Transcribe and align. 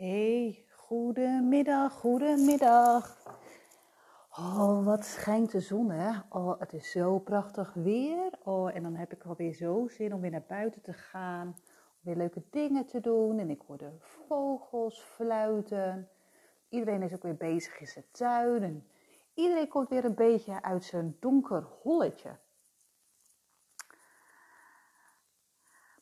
Hey, 0.00 0.64
goedemiddag, 0.76 1.92
goedemiddag. 1.92 3.16
Oh, 4.30 4.84
wat 4.84 5.04
schijnt 5.04 5.50
de 5.50 5.60
zon, 5.60 5.90
hè? 5.90 6.18
Oh, 6.28 6.60
het 6.60 6.72
is 6.72 6.90
zo 6.90 7.18
prachtig 7.18 7.74
weer. 7.74 8.30
Oh, 8.44 8.74
en 8.76 8.82
dan 8.82 8.94
heb 8.94 9.12
ik 9.12 9.24
alweer 9.24 9.52
zo 9.52 9.88
zin 9.88 10.14
om 10.14 10.20
weer 10.20 10.30
naar 10.30 10.44
buiten 10.48 10.82
te 10.82 10.92
gaan. 10.92 11.46
Om 11.46 11.54
weer 12.00 12.16
leuke 12.16 12.42
dingen 12.50 12.86
te 12.86 13.00
doen. 13.00 13.38
En 13.38 13.50
ik 13.50 13.62
hoor 13.66 13.78
de 13.78 13.90
vogels 13.98 15.00
fluiten. 15.00 16.08
Iedereen 16.68 17.02
is 17.02 17.14
ook 17.14 17.22
weer 17.22 17.36
bezig 17.36 17.80
in 17.80 17.86
zijn 17.86 18.04
tuin. 18.10 18.62
En 18.62 18.86
iedereen 19.34 19.68
komt 19.68 19.88
weer 19.88 20.04
een 20.04 20.14
beetje 20.14 20.62
uit 20.62 20.84
zijn 20.84 21.16
donker 21.18 21.66
holletje. 21.82 22.38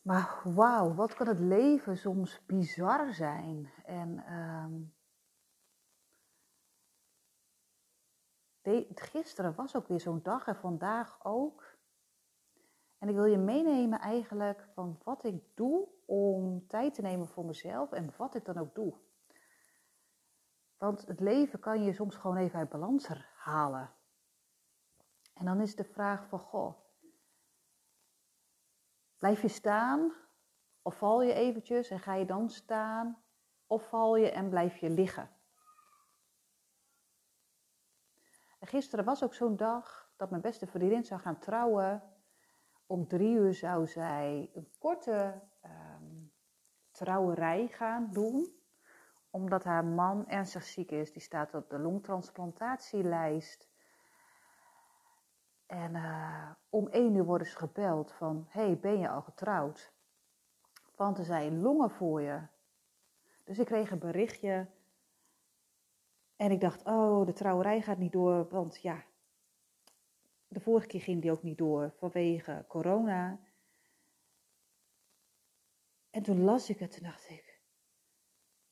Maar 0.08 0.40
wauw, 0.44 0.94
wat 0.94 1.14
kan 1.14 1.26
het 1.26 1.38
leven 1.38 1.96
soms 1.96 2.46
bizar 2.46 3.14
zijn. 3.14 3.72
En 3.84 4.32
um, 4.32 4.94
gisteren 8.94 9.54
was 9.54 9.76
ook 9.76 9.88
weer 9.88 10.00
zo'n 10.00 10.22
dag 10.22 10.46
en 10.46 10.56
vandaag 10.56 11.24
ook. 11.24 11.76
En 12.98 13.08
ik 13.08 13.14
wil 13.14 13.24
je 13.24 13.38
meenemen 13.38 13.98
eigenlijk 14.00 14.68
van 14.74 15.00
wat 15.04 15.24
ik 15.24 15.42
doe 15.54 15.88
om 16.06 16.66
tijd 16.66 16.94
te 16.94 17.02
nemen 17.02 17.28
voor 17.28 17.44
mezelf 17.44 17.92
en 17.92 18.12
wat 18.16 18.34
ik 18.34 18.44
dan 18.44 18.58
ook 18.58 18.74
doe. 18.74 18.94
Want 20.78 21.06
het 21.06 21.20
leven 21.20 21.60
kan 21.60 21.82
je 21.82 21.92
soms 21.92 22.16
gewoon 22.16 22.36
even 22.36 22.58
uit 22.58 22.68
balans 22.68 23.08
halen. 23.34 23.90
En 25.34 25.44
dan 25.44 25.60
is 25.60 25.76
de 25.76 25.84
vraag 25.84 26.28
van, 26.28 26.38
goh, 26.38 26.87
Blijf 29.18 29.42
je 29.42 29.48
staan 29.48 30.12
of 30.82 30.96
val 30.96 31.22
je 31.22 31.32
eventjes 31.32 31.90
en 31.90 32.00
ga 32.00 32.14
je 32.14 32.24
dan 32.24 32.50
staan 32.50 33.22
of 33.66 33.88
val 33.88 34.16
je 34.16 34.30
en 34.30 34.48
blijf 34.48 34.76
je 34.76 34.90
liggen? 34.90 35.30
En 38.58 38.66
gisteren 38.66 39.04
was 39.04 39.22
ook 39.22 39.34
zo'n 39.34 39.56
dag 39.56 40.10
dat 40.16 40.30
mijn 40.30 40.42
beste 40.42 40.66
vriendin 40.66 41.04
zou 41.04 41.20
gaan 41.20 41.38
trouwen. 41.38 42.02
Om 42.86 43.06
drie 43.06 43.34
uur 43.34 43.54
zou 43.54 43.86
zij 43.86 44.50
een 44.54 44.68
korte 44.78 45.42
um, 45.64 46.32
trouwerij 46.90 47.66
gaan 47.66 48.10
doen. 48.10 48.56
Omdat 49.30 49.64
haar 49.64 49.84
man 49.84 50.28
ernstig 50.28 50.64
ziek 50.64 50.90
is. 50.90 51.12
Die 51.12 51.22
staat 51.22 51.54
op 51.54 51.70
de 51.70 51.78
longtransplantatielijst. 51.78 53.68
En 55.68 55.94
uh, 55.94 56.50
om 56.68 56.88
één 56.88 57.14
uur 57.14 57.24
worden 57.24 57.46
ze 57.46 57.56
gebeld 57.56 58.12
van, 58.12 58.46
hey, 58.48 58.78
ben 58.78 58.98
je 58.98 59.08
al 59.08 59.22
getrouwd? 59.22 59.92
Want 60.96 61.18
er 61.18 61.24
zijn 61.24 61.60
longen 61.60 61.90
voor 61.90 62.20
je. 62.20 62.40
Dus 63.44 63.58
ik 63.58 63.66
kreeg 63.66 63.90
een 63.90 63.98
berichtje 63.98 64.66
en 66.36 66.50
ik 66.50 66.60
dacht, 66.60 66.84
oh, 66.84 67.26
de 67.26 67.32
trouwerij 67.32 67.80
gaat 67.80 67.98
niet 67.98 68.12
door, 68.12 68.48
want 68.48 68.80
ja, 68.82 69.04
de 70.48 70.60
vorige 70.60 70.86
keer 70.86 71.00
ging 71.00 71.22
die 71.22 71.30
ook 71.30 71.42
niet 71.42 71.58
door 71.58 71.92
vanwege 71.96 72.64
corona. 72.68 73.40
En 76.10 76.22
toen 76.22 76.40
las 76.40 76.70
ik 76.70 76.78
het 76.78 76.96
en 76.96 77.02
dacht 77.02 77.30
ik, 77.30 77.60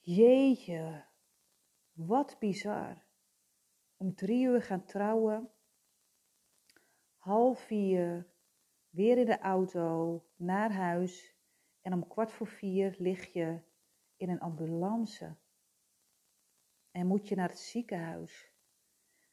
jeetje, 0.01 1.05
wat 1.93 2.37
bizar. 2.39 3.05
Om 3.97 4.15
drie 4.15 4.47
uur 4.47 4.63
gaan 4.63 4.85
trouwen 4.85 5.51
half 7.27 7.61
vier 7.61 8.27
weer 8.89 9.19
in 9.19 9.27
de 9.27 9.39
auto 9.39 10.25
naar 10.37 10.73
huis 10.73 11.37
en 11.81 11.93
om 11.93 12.09
kwart 12.09 12.33
voor 12.33 12.47
vier 12.47 12.95
lig 12.99 13.33
je 13.33 13.61
in 14.17 14.29
een 14.29 14.41
ambulance 14.41 15.37
en 16.91 17.07
moet 17.07 17.29
je 17.29 17.35
naar 17.35 17.49
het 17.49 17.59
ziekenhuis 17.59 18.53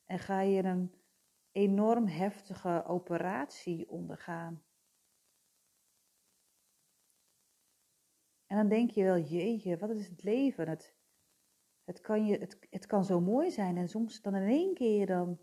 en 0.06 0.20
ga 0.20 0.42
je 0.42 0.64
een 0.64 0.94
enorm 1.52 2.08
heftige 2.08 2.84
operatie 2.86 3.90
ondergaan. 3.90 4.64
En 8.46 8.58
dan 8.58 8.70
denk 8.70 8.90
je 8.90 9.04
wel, 9.04 9.20
jeetje, 9.20 9.78
wat 9.78 9.90
is 9.90 10.08
het 10.08 10.24
leven? 10.24 10.70
Het, 10.70 10.96
het, 11.84 12.02
kan, 12.02 12.26
je, 12.26 12.38
het, 12.38 12.68
het 12.70 12.86
kan 12.86 13.06
zo 13.06 13.22
mooi 13.22 13.52
zijn 13.52 13.78
en 13.78 13.90
soms 13.90 14.22
dan 14.22 14.36
in 14.36 14.48
één 14.48 14.74
keer 14.74 15.06
dan, 15.06 15.40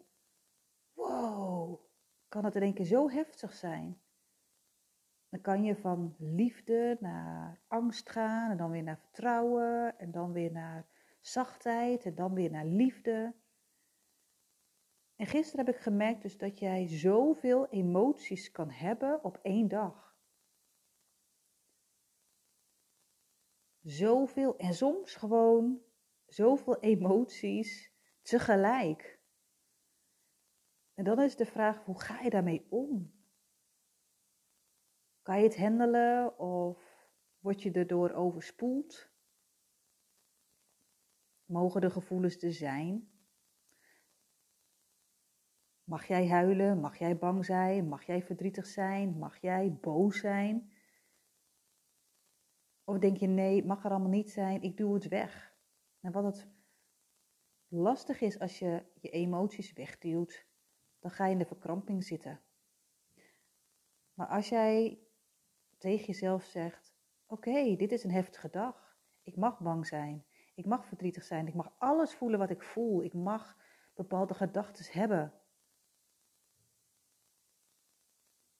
kan 2.31 2.45
het 2.45 2.55
in 2.55 2.63
één 2.63 2.75
keer 2.75 2.85
zo 2.85 3.11
heftig 3.11 3.53
zijn. 3.53 4.01
Dan 5.29 5.41
kan 5.41 5.65
je 5.65 5.77
van 5.77 6.15
liefde 6.19 6.97
naar 7.01 7.61
angst 7.69 8.11
gaan 8.11 8.51
en 8.51 8.57
dan 8.57 8.71
weer 8.71 8.83
naar 8.83 8.99
vertrouwen 8.99 9.99
en 9.99 10.11
dan 10.11 10.33
weer 10.33 10.53
naar 10.53 10.87
zachtheid 11.21 12.05
en 12.05 12.15
dan 12.15 12.35
weer 12.35 12.51
naar 12.51 12.65
liefde. 12.65 13.35
En 15.17 15.27
gisteren 15.27 15.67
heb 15.67 15.75
ik 15.75 15.81
gemerkt 15.81 16.23
dus 16.23 16.39
dat 16.39 16.59
jij 16.59 16.87
zoveel 16.89 17.69
emoties 17.69 18.51
kan 18.51 18.71
hebben 18.71 19.25
op 19.25 19.39
één 19.43 19.69
dag. 19.69 20.19
Zoveel 23.81 24.57
en 24.57 24.75
soms 24.75 25.15
gewoon 25.15 25.83
zoveel 26.27 26.81
emoties 26.81 27.93
tegelijk. 28.23 29.20
En 31.01 31.07
dan 31.07 31.21
is 31.21 31.37
de 31.37 31.47
vraag, 31.47 31.85
hoe 31.85 32.01
ga 32.01 32.21
je 32.21 32.31
daarmee 32.31 32.67
om? 32.71 33.13
Kan 35.23 35.37
je 35.37 35.43
het 35.43 35.57
handelen 35.57 36.39
of 36.39 37.09
word 37.39 37.63
je 37.63 37.71
erdoor 37.71 38.11
overspoeld? 38.11 39.11
Mogen 41.45 41.81
de 41.81 41.91
gevoelens 41.91 42.43
er 42.43 42.53
zijn? 42.53 43.11
Mag 45.85 46.07
jij 46.07 46.29
huilen? 46.29 46.81
Mag 46.81 46.99
jij 46.99 47.19
bang 47.19 47.45
zijn? 47.45 47.89
Mag 47.89 48.03
jij 48.03 48.23
verdrietig 48.23 48.67
zijn? 48.67 49.19
Mag 49.19 49.41
jij 49.41 49.73
boos 49.81 50.19
zijn? 50.19 50.73
Of 52.85 52.99
denk 52.99 53.17
je 53.17 53.27
nee, 53.27 53.57
het 53.57 53.67
mag 53.67 53.85
er 53.85 53.91
allemaal 53.91 54.09
niet 54.09 54.31
zijn, 54.31 54.63
ik 54.63 54.77
doe 54.77 54.95
het 54.95 55.09
weg. 55.09 55.55
En 56.01 56.13
wat 56.13 56.25
het 56.25 56.49
lastig 57.69 58.21
is 58.21 58.39
als 58.39 58.59
je 58.59 58.85
je 59.01 59.11
emoties 59.11 59.73
wegduwt, 59.73 60.49
dan 61.01 61.11
ga 61.11 61.27
je 61.27 61.33
in 61.33 61.39
de 61.39 61.45
verkramping 61.45 62.05
zitten. 62.05 62.41
Maar 64.15 64.27
als 64.27 64.49
jij 64.49 64.99
tegen 65.79 66.07
jezelf 66.07 66.45
zegt: 66.45 66.95
Oké, 67.27 67.77
dit 67.77 67.93
is 67.93 68.05
een 68.05 68.11
heftige 68.11 68.51
dag. 68.51 68.97
Ik 69.23 69.37
mag 69.37 69.59
bang 69.59 69.87
zijn. 69.87 70.25
Ik 70.55 70.67
mag 70.67 70.87
verdrietig 70.87 71.25
zijn. 71.25 71.47
Ik 71.47 71.55
mag 71.55 71.73
alles 71.79 72.15
voelen 72.15 72.39
wat 72.39 72.51
ik 72.51 72.63
voel. 72.63 73.03
Ik 73.03 73.15
mag 73.15 73.57
bepaalde 73.95 74.35
gedachten 74.35 75.01
hebben. 75.01 75.33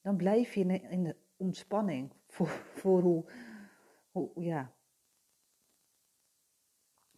Dan 0.01 0.17
blijf 0.17 0.55
je 0.55 0.65
in 0.81 1.03
de 1.03 1.17
ontspanning 1.37 2.13
voor, 2.27 2.49
voor 2.75 3.01
hoe, 3.01 3.25
hoe, 4.11 4.31
ja. 4.35 4.73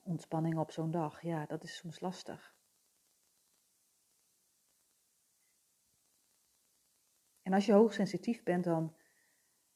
Ontspanning 0.02 0.58
op 0.58 0.70
zo'n 0.70 0.90
dag, 0.90 1.22
ja, 1.22 1.46
dat 1.46 1.62
is 1.62 1.76
soms 1.76 2.00
lastig. 2.00 2.54
En 7.52 7.58
als 7.58 7.66
je 7.66 7.72
hoogsensitief 7.72 8.42
bent, 8.42 8.64
dan 8.64 8.96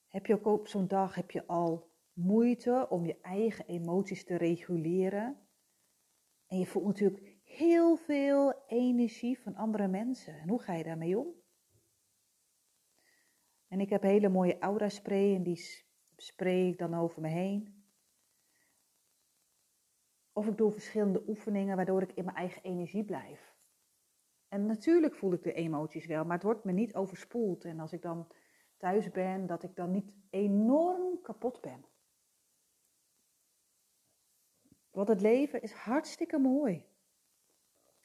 heb 0.07 0.27
je 0.27 0.35
ook 0.35 0.47
op 0.47 0.69
zo'n 0.69 0.87
dag 0.87 1.15
heb 1.15 1.31
je 1.31 1.47
al 1.47 1.91
moeite 2.13 2.87
om 2.91 3.07
je 3.07 3.21
eigen 3.21 3.67
emoties 3.67 4.25
te 4.25 4.37
reguleren. 4.37 5.49
En 6.47 6.59
je 6.59 6.67
voelt 6.67 6.87
natuurlijk 6.87 7.37
heel 7.43 7.97
veel 7.97 8.65
energie 8.67 9.39
van 9.39 9.55
andere 9.55 9.89
mensen. 9.89 10.39
En 10.39 10.49
hoe 10.49 10.63
ga 10.63 10.75
je 10.75 10.85
daarmee 10.85 11.19
om? 11.19 11.35
En 13.69 13.81
ik 13.81 13.89
heb 13.91 14.03
hele 14.03 14.29
mooie 14.29 14.59
aura 14.59 14.89
spray 14.89 15.35
en 15.35 15.43
die 15.43 15.85
spray 16.17 16.69
ik 16.69 16.79
dan 16.79 16.95
over 16.95 17.21
me 17.21 17.29
heen. 17.29 17.85
Of 20.33 20.47
ik 20.47 20.57
doe 20.57 20.73
verschillende 20.73 21.29
oefeningen 21.29 21.77
waardoor 21.77 22.03
ik 22.03 22.13
in 22.13 22.25
mijn 22.25 22.37
eigen 22.37 22.63
energie 22.63 23.05
blijf. 23.05 23.56
En 24.57 24.67
natuurlijk 24.67 25.15
voel 25.15 25.33
ik 25.33 25.43
de 25.43 25.53
emoties 25.53 26.07
wel, 26.07 26.25
maar 26.25 26.35
het 26.35 26.43
wordt 26.43 26.65
me 26.65 26.73
niet 26.73 26.95
overspoeld. 26.95 27.65
En 27.65 27.81
als 27.81 27.93
ik 27.93 28.03
dan 28.03 28.33
thuis 28.77 29.11
ben, 29.11 29.47
dat 29.47 29.63
ik 29.63 29.77
dan 29.77 29.91
niet 29.91 30.13
enorm 30.31 31.21
kapot 31.21 31.61
ben. 31.61 31.85
Want 34.91 35.09
het 35.09 35.21
leven 35.21 35.63
is 35.63 35.73
hartstikke 35.73 36.39
mooi. 36.39 36.87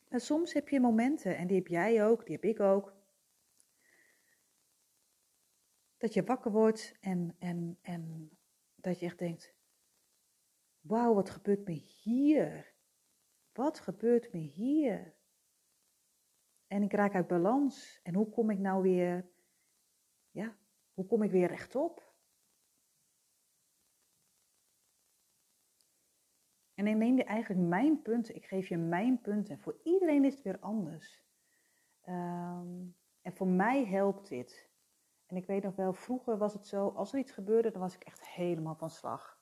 En 0.07 0.19
soms 0.19 0.53
heb 0.53 0.69
je 0.69 0.79
momenten, 0.79 1.37
en 1.37 1.47
die 1.47 1.57
heb 1.57 1.67
jij 1.67 2.05
ook, 2.05 2.25
die 2.25 2.35
heb 2.35 2.43
ik 2.43 2.59
ook, 2.59 2.93
dat 5.97 6.13
je 6.13 6.23
wakker 6.23 6.51
wordt 6.51 6.97
en, 6.99 7.35
en, 7.39 7.77
en 7.81 8.31
dat 8.75 8.99
je 8.99 9.05
echt 9.05 9.19
denkt, 9.19 9.53
wauw, 10.81 11.13
wat 11.13 11.29
gebeurt 11.29 11.67
me 11.67 11.73
hier? 11.73 12.73
Wat 13.53 13.79
gebeurt 13.79 14.33
me 14.33 14.39
hier? 14.39 15.19
En 16.71 16.83
ik 16.83 16.93
raak 16.93 17.15
uit 17.15 17.27
balans. 17.27 17.99
En 18.03 18.13
hoe 18.13 18.29
kom 18.29 18.49
ik 18.49 18.59
nou 18.59 18.81
weer, 18.81 19.29
ja, 20.29 20.55
hoe 20.93 21.05
kom 21.05 21.23
ik 21.23 21.31
weer 21.31 21.47
rechtop? 21.47 22.13
En 26.73 26.87
ik 26.87 26.95
neem 26.95 27.17
je 27.17 27.23
eigenlijk 27.23 27.67
mijn 27.67 28.01
punten, 28.01 28.35
ik 28.35 28.45
geef 28.45 28.67
je 28.67 28.77
mijn 28.77 29.21
punten. 29.21 29.59
Voor 29.59 29.79
iedereen 29.83 30.25
is 30.25 30.33
het 30.33 30.43
weer 30.43 30.59
anders. 30.59 31.23
Ehm, 32.01 32.85
en 33.21 33.33
voor 33.33 33.47
mij 33.47 33.85
helpt 33.85 34.27
dit. 34.27 34.69
En 35.25 35.35
ik 35.35 35.45
weet 35.45 35.63
nog 35.63 35.75
wel, 35.75 35.93
vroeger 35.93 36.37
was 36.37 36.53
het 36.53 36.67
zo, 36.67 36.87
als 36.87 37.13
er 37.13 37.19
iets 37.19 37.31
gebeurde, 37.31 37.71
dan 37.71 37.81
was 37.81 37.95
ik 37.95 38.03
echt 38.03 38.27
helemaal 38.27 38.75
van 38.75 38.89
slag. 38.89 39.41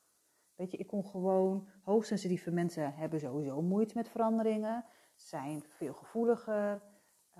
Weet 0.54 0.70
je, 0.70 0.76
ik 0.76 0.86
kon 0.86 1.04
gewoon, 1.04 1.68
hoogsensitieve 1.82 2.50
mensen 2.50 2.94
hebben 2.94 3.20
sowieso 3.20 3.62
moeite 3.62 3.94
met 3.96 4.08
veranderingen, 4.08 4.84
zijn 5.14 5.62
veel 5.68 5.94
gevoeliger, 5.94 6.82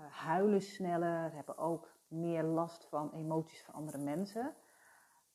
huilen 0.09 0.61
sneller, 0.61 1.33
hebben 1.33 1.57
ook 1.57 1.89
meer 2.07 2.43
last 2.43 2.85
van 2.85 3.13
emoties 3.13 3.63
van 3.63 3.73
andere 3.73 3.97
mensen. 3.97 4.55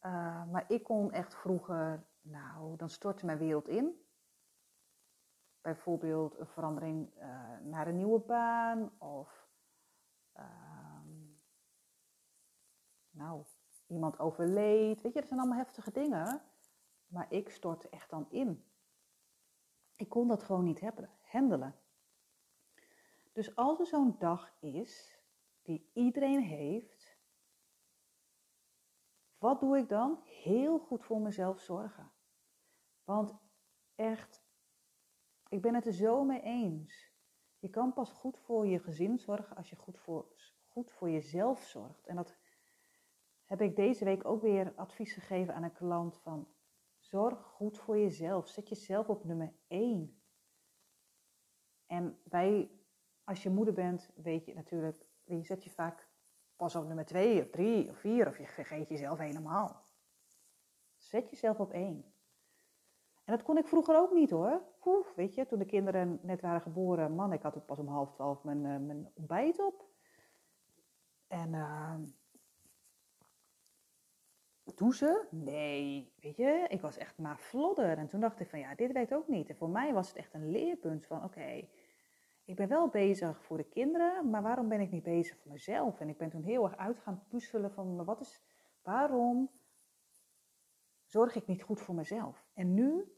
Uh, 0.03 0.45
maar 0.51 0.65
ik 0.69 0.83
kon 0.83 1.13
echt 1.13 1.35
vroeger, 1.35 2.07
nou, 2.21 2.77
dan 2.77 2.89
stortte 2.89 3.27
mijn 3.27 3.39
wereld 3.39 3.69
in. 3.69 4.05
Bijvoorbeeld 5.61 6.39
een 6.39 6.47
verandering 6.47 7.11
uh, 7.19 7.59
naar 7.63 7.87
een 7.87 7.97
nieuwe 7.97 8.21
baan 8.21 8.91
of 8.99 9.47
nou, 13.17 13.45
iemand 13.87 14.19
overleed. 14.19 15.03
Weet 15.03 15.13
je, 15.13 15.21
dat 15.21 15.29
zijn 15.29 15.41
allemaal 15.41 15.59
heftige 15.59 15.93
dingen. 15.93 16.43
Maar 17.07 17.27
ik 17.33 17.51
stortte 17.51 17.89
echt 17.89 18.11
dan 18.11 18.27
in. 18.31 18.65
Ik 19.97 20.09
kon 20.09 20.29
dat 20.29 20.43
gewoon 20.43 20.65
niet 20.65 20.81
hebben, 20.81 21.11
handelen. 21.23 21.75
Dus 23.37 23.57
als 23.57 23.79
er 23.79 23.87
zo'n 23.87 24.17
dag 24.19 24.57
is, 24.61 25.21
die 25.63 25.91
iedereen 25.93 26.43
heeft, 26.43 27.19
wat 29.39 29.61
doe 29.61 29.79
ik 29.79 29.89
dan? 29.89 30.21
Heel 30.25 30.79
goed 30.79 31.05
voor 31.05 31.21
mezelf 31.21 31.61
zorgen. 31.61 32.13
Want 33.05 33.37
echt, 33.95 34.45
ik 35.49 35.63
ben 35.63 35.75
het 35.75 35.87
er 35.87 35.93
zo 35.93 36.25
mee 36.25 36.41
eens. 36.41 37.13
Je 37.59 37.69
kan 37.69 37.93
pas 37.93 38.11
goed 38.11 38.39
voor 38.39 38.67
je 38.67 38.79
gezin 38.79 39.19
zorgen 39.19 39.57
als 39.57 39.71
je 39.71 39.77
goed 39.77 39.99
voor, 39.99 40.27
goed 40.67 40.93
voor 40.93 41.11
jezelf 41.11 41.63
zorgt. 41.63 42.07
En 42.07 42.17
dat 42.17 42.39
heb 43.45 43.61
ik 43.61 43.77
deze 43.77 44.05
week 44.05 44.25
ook 44.25 44.43
weer 44.43 44.75
advies 44.77 45.13
gegeven 45.13 45.55
aan 45.55 45.63
een 45.63 45.73
klant 45.73 46.19
van 46.19 46.49
zorg 46.99 47.43
goed 47.43 47.79
voor 47.79 47.99
jezelf. 47.99 48.49
Zet 48.49 48.69
jezelf 48.69 49.09
op 49.09 49.25
nummer 49.25 49.55
1. 49.67 50.23
En 51.87 52.21
wij, 52.25 52.71
als 53.27 53.43
je 53.43 53.51
moeder 53.51 53.75
bent, 53.75 54.11
weet 54.15 54.47
je 54.47 54.55
natuurlijk, 54.55 55.07
je 55.25 55.43
zet 55.43 55.65
je 55.65 55.71
vaak 55.71 56.09
pas 56.57 56.77
op 56.77 56.87
nummer 56.87 57.05
2 57.05 57.43
of 57.43 57.51
3 57.51 57.91
of 57.91 57.99
4 57.99 58.27
of 58.27 58.39
je 58.39 58.47
vergeet 58.47 58.89
jezelf 58.89 59.19
helemaal. 59.19 59.83
Zet 60.97 61.31
jezelf 61.31 61.61
op 61.61 61.73
1. 61.73 62.05
En 63.25 63.35
dat 63.35 63.43
kon 63.43 63.59
ik 63.59 63.67
vroeger 63.67 63.97
ook 63.97 64.13
niet 64.13 64.31
hoor. 64.31 64.63
Weet 65.17 65.35
je, 65.35 65.47
toen 65.47 65.59
de 65.59 65.65
kinderen 65.65 66.19
net 66.23 66.41
waren 66.41 66.61
geboren, 66.61 67.15
man, 67.15 67.33
ik 67.33 67.43
had 67.43 67.55
het 67.55 67.67
pas 67.67 67.79
om 67.79 67.89
half 67.89 68.13
twaalf 68.13 68.45
mijn, 68.45 68.65
uh, 68.65 68.87
mijn 68.87 69.11
ontbijt 69.15 69.59
op. 69.59 69.85
En 71.27 71.53
uh, 71.53 71.95
douchen? 74.75 75.27
Nee, 75.31 76.13
weet 76.21 76.37
je, 76.37 76.67
ik 76.69 76.81
was 76.81 76.97
echt 76.97 77.19
maar 77.19 77.39
vlodder. 77.39 77.99
En 77.99 78.07
toen 78.07 78.21
dacht 78.21 78.41
ik 78.41 78.49
van 78.49 78.59
ja, 78.59 78.75
dit 78.75 78.93
werkt 78.93 79.15
ook 79.15 79.29
niet. 79.29 79.49
En 79.49 79.57
voor 79.57 79.71
mij 79.71 79.93
was 79.93 80.09
het 80.09 80.17
echt 80.17 80.35
een 80.35 80.51
leerpunt 80.51 81.07
van 81.07 81.25
oké, 81.25 81.69
ik 82.47 82.57
ben 82.57 82.69
wel 82.69 82.89
bezig 82.89 83.45
voor 83.45 83.57
de 83.57 83.69
kinderen, 83.69 84.31
maar 84.31 84.43
waarom 84.43 84.69
ben 84.69 84.81
ik 84.81 84.91
niet 84.91 85.03
bezig 85.03 85.39
voor 85.39 85.53
mezelf? 85.53 86.01
En 86.01 86.09
ik 86.09 86.19
ben 86.19 86.31
toen 86.31 86.43
heel 86.43 86.65
erg 86.65 86.77
uit 86.77 86.99
gaan 86.99 87.25
puzzelen 87.29 87.73
van 87.73 88.05
wat 88.05 88.21
is, 88.21 88.43
waarom 88.83 89.51
zorg 91.05 91.35
ik 91.35 91.47
niet 91.47 91.63
goed 91.63 91.81
voor 91.81 91.95
mezelf? 91.95 92.47
En 92.55 92.75
nu, 92.75 93.17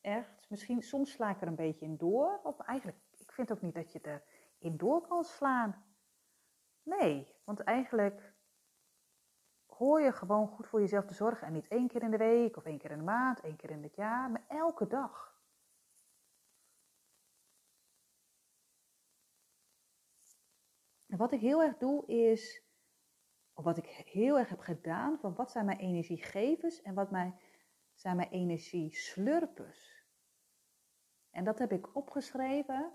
echt, 0.00 0.50
misschien 0.50 0.82
soms 0.82 1.10
sla 1.10 1.30
ik 1.30 1.40
er 1.40 1.48
een 1.48 1.54
beetje 1.54 1.84
in 1.84 1.96
door. 1.96 2.40
Of 2.42 2.60
eigenlijk, 2.60 2.98
ik 3.18 3.32
vind 3.32 3.52
ook 3.52 3.60
niet 3.60 3.74
dat 3.74 3.92
je 3.92 4.20
erin 4.60 4.76
door 4.76 5.06
kan 5.06 5.24
slaan. 5.24 5.84
Nee, 6.82 7.34
want 7.44 7.60
eigenlijk 7.60 8.34
hoor 9.66 10.00
je 10.00 10.12
gewoon 10.12 10.48
goed 10.48 10.66
voor 10.66 10.80
jezelf 10.80 11.04
te 11.04 11.14
zorgen. 11.14 11.46
En 11.46 11.52
niet 11.52 11.68
één 11.68 11.88
keer 11.88 12.02
in 12.02 12.10
de 12.10 12.16
week 12.16 12.56
of 12.56 12.64
één 12.64 12.78
keer 12.78 12.90
in 12.90 12.98
de 12.98 13.04
maand, 13.04 13.40
één 13.40 13.56
keer 13.56 13.70
in 13.70 13.82
het 13.82 13.94
jaar, 13.94 14.30
maar 14.30 14.44
elke 14.48 14.86
dag. 14.86 15.33
En 21.14 21.20
wat 21.20 21.32
ik 21.32 21.40
heel 21.40 21.62
erg 21.62 21.76
doe 21.76 22.06
is, 22.06 22.62
of 23.52 23.64
wat 23.64 23.76
ik 23.76 23.86
heel 23.86 24.38
erg 24.38 24.48
heb 24.48 24.58
gedaan, 24.58 25.18
van 25.18 25.34
wat 25.34 25.50
zijn 25.50 25.64
mijn 25.64 25.78
energiegevers 25.78 26.82
en 26.82 26.94
wat 26.94 27.08
zijn 27.94 28.16
mijn 28.16 28.30
energieslurpers. 28.30 30.06
En 31.30 31.44
dat 31.44 31.58
heb 31.58 31.72
ik 31.72 31.96
opgeschreven. 31.96 32.92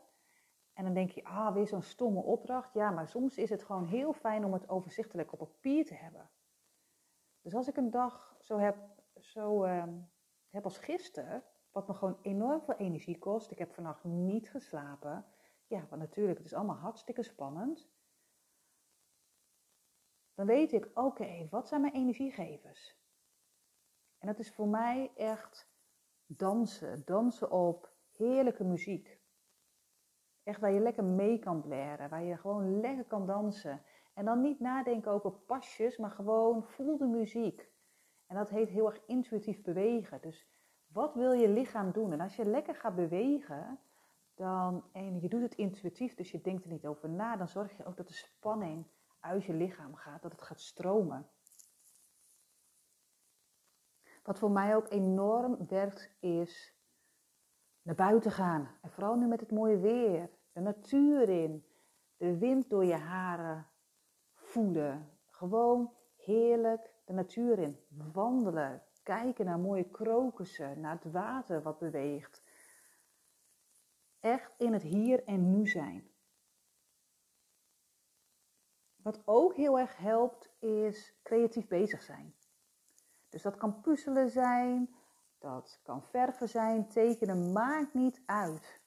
En 0.74 0.83
dan 0.83 0.94
denk 0.94 1.10
je, 1.10 1.24
ah, 1.24 1.54
weer 1.54 1.68
zo'n 1.68 1.81
stomme 1.81 2.21
opdracht. 2.21 2.74
Ja, 2.74 2.92
maar 2.92 3.07
soms 3.07 3.38
is 3.38 3.50
het 3.50 3.63
gewoon 3.63 3.86
heel 3.86 4.13
fijn 4.13 4.45
om 4.45 4.54
het 4.54 4.69
overzichtelijk 4.69 5.31
op 5.31 5.39
papier 5.39 5.86
te 5.86 5.95
hebben. 5.95 6.30
Dus 7.42 7.56
als 7.56 7.68
ik 7.68 7.77
een 7.77 7.92
dag 7.92 8.36
zo 8.39 8.57
heb, 8.57 8.77
zo, 9.19 9.65
uh, 9.65 9.83
heb 10.50 10.63
als 10.63 10.77
gisteren, 10.77 11.44
wat 11.72 11.88
me 11.88 11.94
gewoon 11.94 12.19
enorm 12.22 12.62
veel 12.62 12.75
energie 12.75 13.18
kost. 13.18 13.51
Ik 13.51 13.60
heb 13.60 13.74
vannacht 13.74 14.04
niet 14.04 14.50
geslapen. 14.50 15.25
Ja, 15.68 15.86
want 15.89 16.01
natuurlijk, 16.01 16.38
het 16.38 16.48
is 16.48 16.54
allemaal 16.54 16.75
hartstikke 16.75 17.24
spannend. 17.24 17.98
Dan 20.39 20.47
weet 20.47 20.71
ik, 20.71 20.89
oké, 20.94 21.47
wat 21.50 21.68
zijn 21.68 21.81
mijn 21.81 21.94
energiegevers? 21.94 22.97
En 24.18 24.27
dat 24.27 24.39
is 24.39 24.51
voor 24.51 24.68
mij 24.68 25.12
echt 25.15 25.69
dansen. 26.25 27.01
Dansen 27.06 27.51
op 27.51 27.94
heerlijke 28.12 28.63
muziek. 28.63 29.19
Echt 30.44 30.59
waar 30.59 30.71
je 30.71 30.80
lekker 30.80 31.03
mee 31.03 31.39
kan 31.39 31.62
blaren, 31.62 32.09
waar 32.09 32.24
je 32.24 32.38
gewoon 32.38 32.80
lekker 32.80 33.06
kan 33.06 33.25
dansen. 33.25 33.81
En 34.13 34.25
dan 34.25 34.41
niet 34.41 34.59
nadenken 34.59 35.12
over 35.12 35.31
pasjes, 35.31 35.97
maar 35.97 36.12
gewoon 36.12 36.63
voel 36.63 36.97
de 36.97 37.07
muziek. 37.07 37.69
En 38.25 38.36
dat 38.36 38.50
heet 38.50 38.69
heel 38.69 38.86
erg 38.86 39.06
intuïtief 39.06 39.62
bewegen. 39.62 40.21
Dus 40.21 40.47
wat 40.88 41.15
wil 41.15 41.31
je 41.31 41.50
lichaam 41.50 41.91
doen? 41.91 42.12
En 42.12 42.21
als 42.21 42.36
je 42.36 42.45
lekker 42.45 42.75
gaat 42.75 42.95
bewegen, 42.95 43.80
dan, 44.36 44.83
en 44.91 45.19
je 45.21 45.30
doet 45.30 45.41
het 45.41 45.56
intuïtief, 45.56 46.15
dus 46.15 46.31
je 46.31 46.41
denkt 46.41 46.63
er 46.63 46.71
niet 46.71 46.86
over 46.86 47.09
na, 47.09 47.36
dan 47.36 47.47
zorg 47.47 47.77
je 47.77 47.86
ook 47.86 47.97
dat 47.97 48.07
de 48.07 48.13
spanning 48.13 48.86
uit 49.19 49.44
je 49.44 49.54
lichaam 49.54 49.95
gaat, 49.95 50.21
dat 50.21 50.31
het 50.31 50.42
gaat 50.42 50.62
stromen. 50.62 51.30
Wat 54.24 54.39
voor 54.39 54.51
mij 54.51 54.75
ook 54.75 54.89
enorm 54.89 55.68
werkt, 55.68 56.10
is 56.19 56.74
naar 57.82 57.96
buiten 57.96 58.32
gaan. 58.32 58.70
En 58.82 58.89
vooral 58.89 59.15
nu 59.15 59.27
met 59.27 59.39
het 59.39 59.51
mooie 59.51 59.77
weer, 59.77 60.29
de 60.51 60.60
natuur 60.60 61.29
in, 61.29 61.65
de 62.17 62.38
wind 62.38 62.70
door 62.70 62.86
je 62.86 62.96
haren, 62.96 63.67
voelen. 64.34 65.10
Gewoon 65.27 65.94
heerlijk 66.15 66.94
de 67.05 67.13
natuur 67.13 67.60
in. 67.60 67.79
Wandelen. 68.13 68.84
Kijken 69.03 69.46
naar 69.46 69.60
mooie 69.60 69.89
krokussen. 69.89 70.79
Naar 70.79 71.00
het 71.01 71.12
water 71.12 71.62
wat 71.62 71.79
beweegt. 71.79 72.44
Echt 74.20 74.55
in 74.58 74.74
het 74.74 74.84
hier 74.84 75.24
en 75.24 75.51
nu 75.51 75.67
zijn. 75.67 76.10
Wat 79.01 79.22
ook 79.25 79.56
heel 79.56 79.79
erg 79.79 79.98
helpt 79.98 80.50
is 80.60 81.20
creatief 81.24 81.68
bezig 81.68 82.01
zijn. 82.01 82.36
Dus 83.29 83.41
dat 83.41 83.58
kan 83.58 83.82
puzzelen 83.82 84.29
zijn, 84.29 84.96
dat 85.38 85.79
kan 85.84 86.03
verven 86.03 86.50
zijn, 86.50 86.88
tekenen, 86.88 87.51
maakt 87.51 87.94
niet 87.94 88.22
uit. 88.25 88.82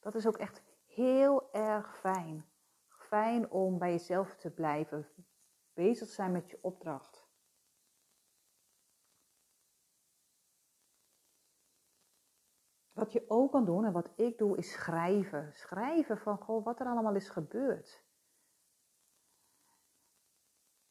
Dat 0.00 0.14
is 0.14 0.26
ook 0.26 0.36
echt 0.36 0.62
heel 0.86 1.52
erg 1.52 1.98
fijn 1.98 2.44
fijn 3.08 3.50
om 3.50 3.78
bij 3.78 3.90
jezelf 3.90 4.36
te 4.36 4.50
blijven, 4.50 5.08
bezig 5.74 6.08
zijn 6.08 6.32
met 6.32 6.50
je 6.50 6.58
opdracht. 6.60 7.26
Wat 12.92 13.12
je 13.12 13.24
ook 13.28 13.52
kan 13.52 13.64
doen 13.64 13.84
en 13.84 13.92
wat 13.92 14.10
ik 14.16 14.38
doe 14.38 14.56
is 14.56 14.72
schrijven. 14.72 15.52
Schrijven 15.54 16.18
van 16.18 16.38
goh, 16.38 16.64
wat 16.64 16.80
er 16.80 16.86
allemaal 16.86 17.14
is 17.14 17.28
gebeurd. 17.28 18.06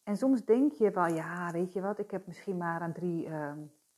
En 0.07 0.17
soms 0.17 0.45
denk 0.45 0.71
je 0.71 0.91
wel, 0.91 1.07
ja, 1.07 1.51
weet 1.51 1.73
je 1.73 1.81
wat, 1.81 1.99
ik 1.99 2.11
heb 2.11 2.27
misschien 2.27 2.57
maar 2.57 2.81
aan 2.81 2.93
drie, 2.93 3.25
uh, 3.25 3.53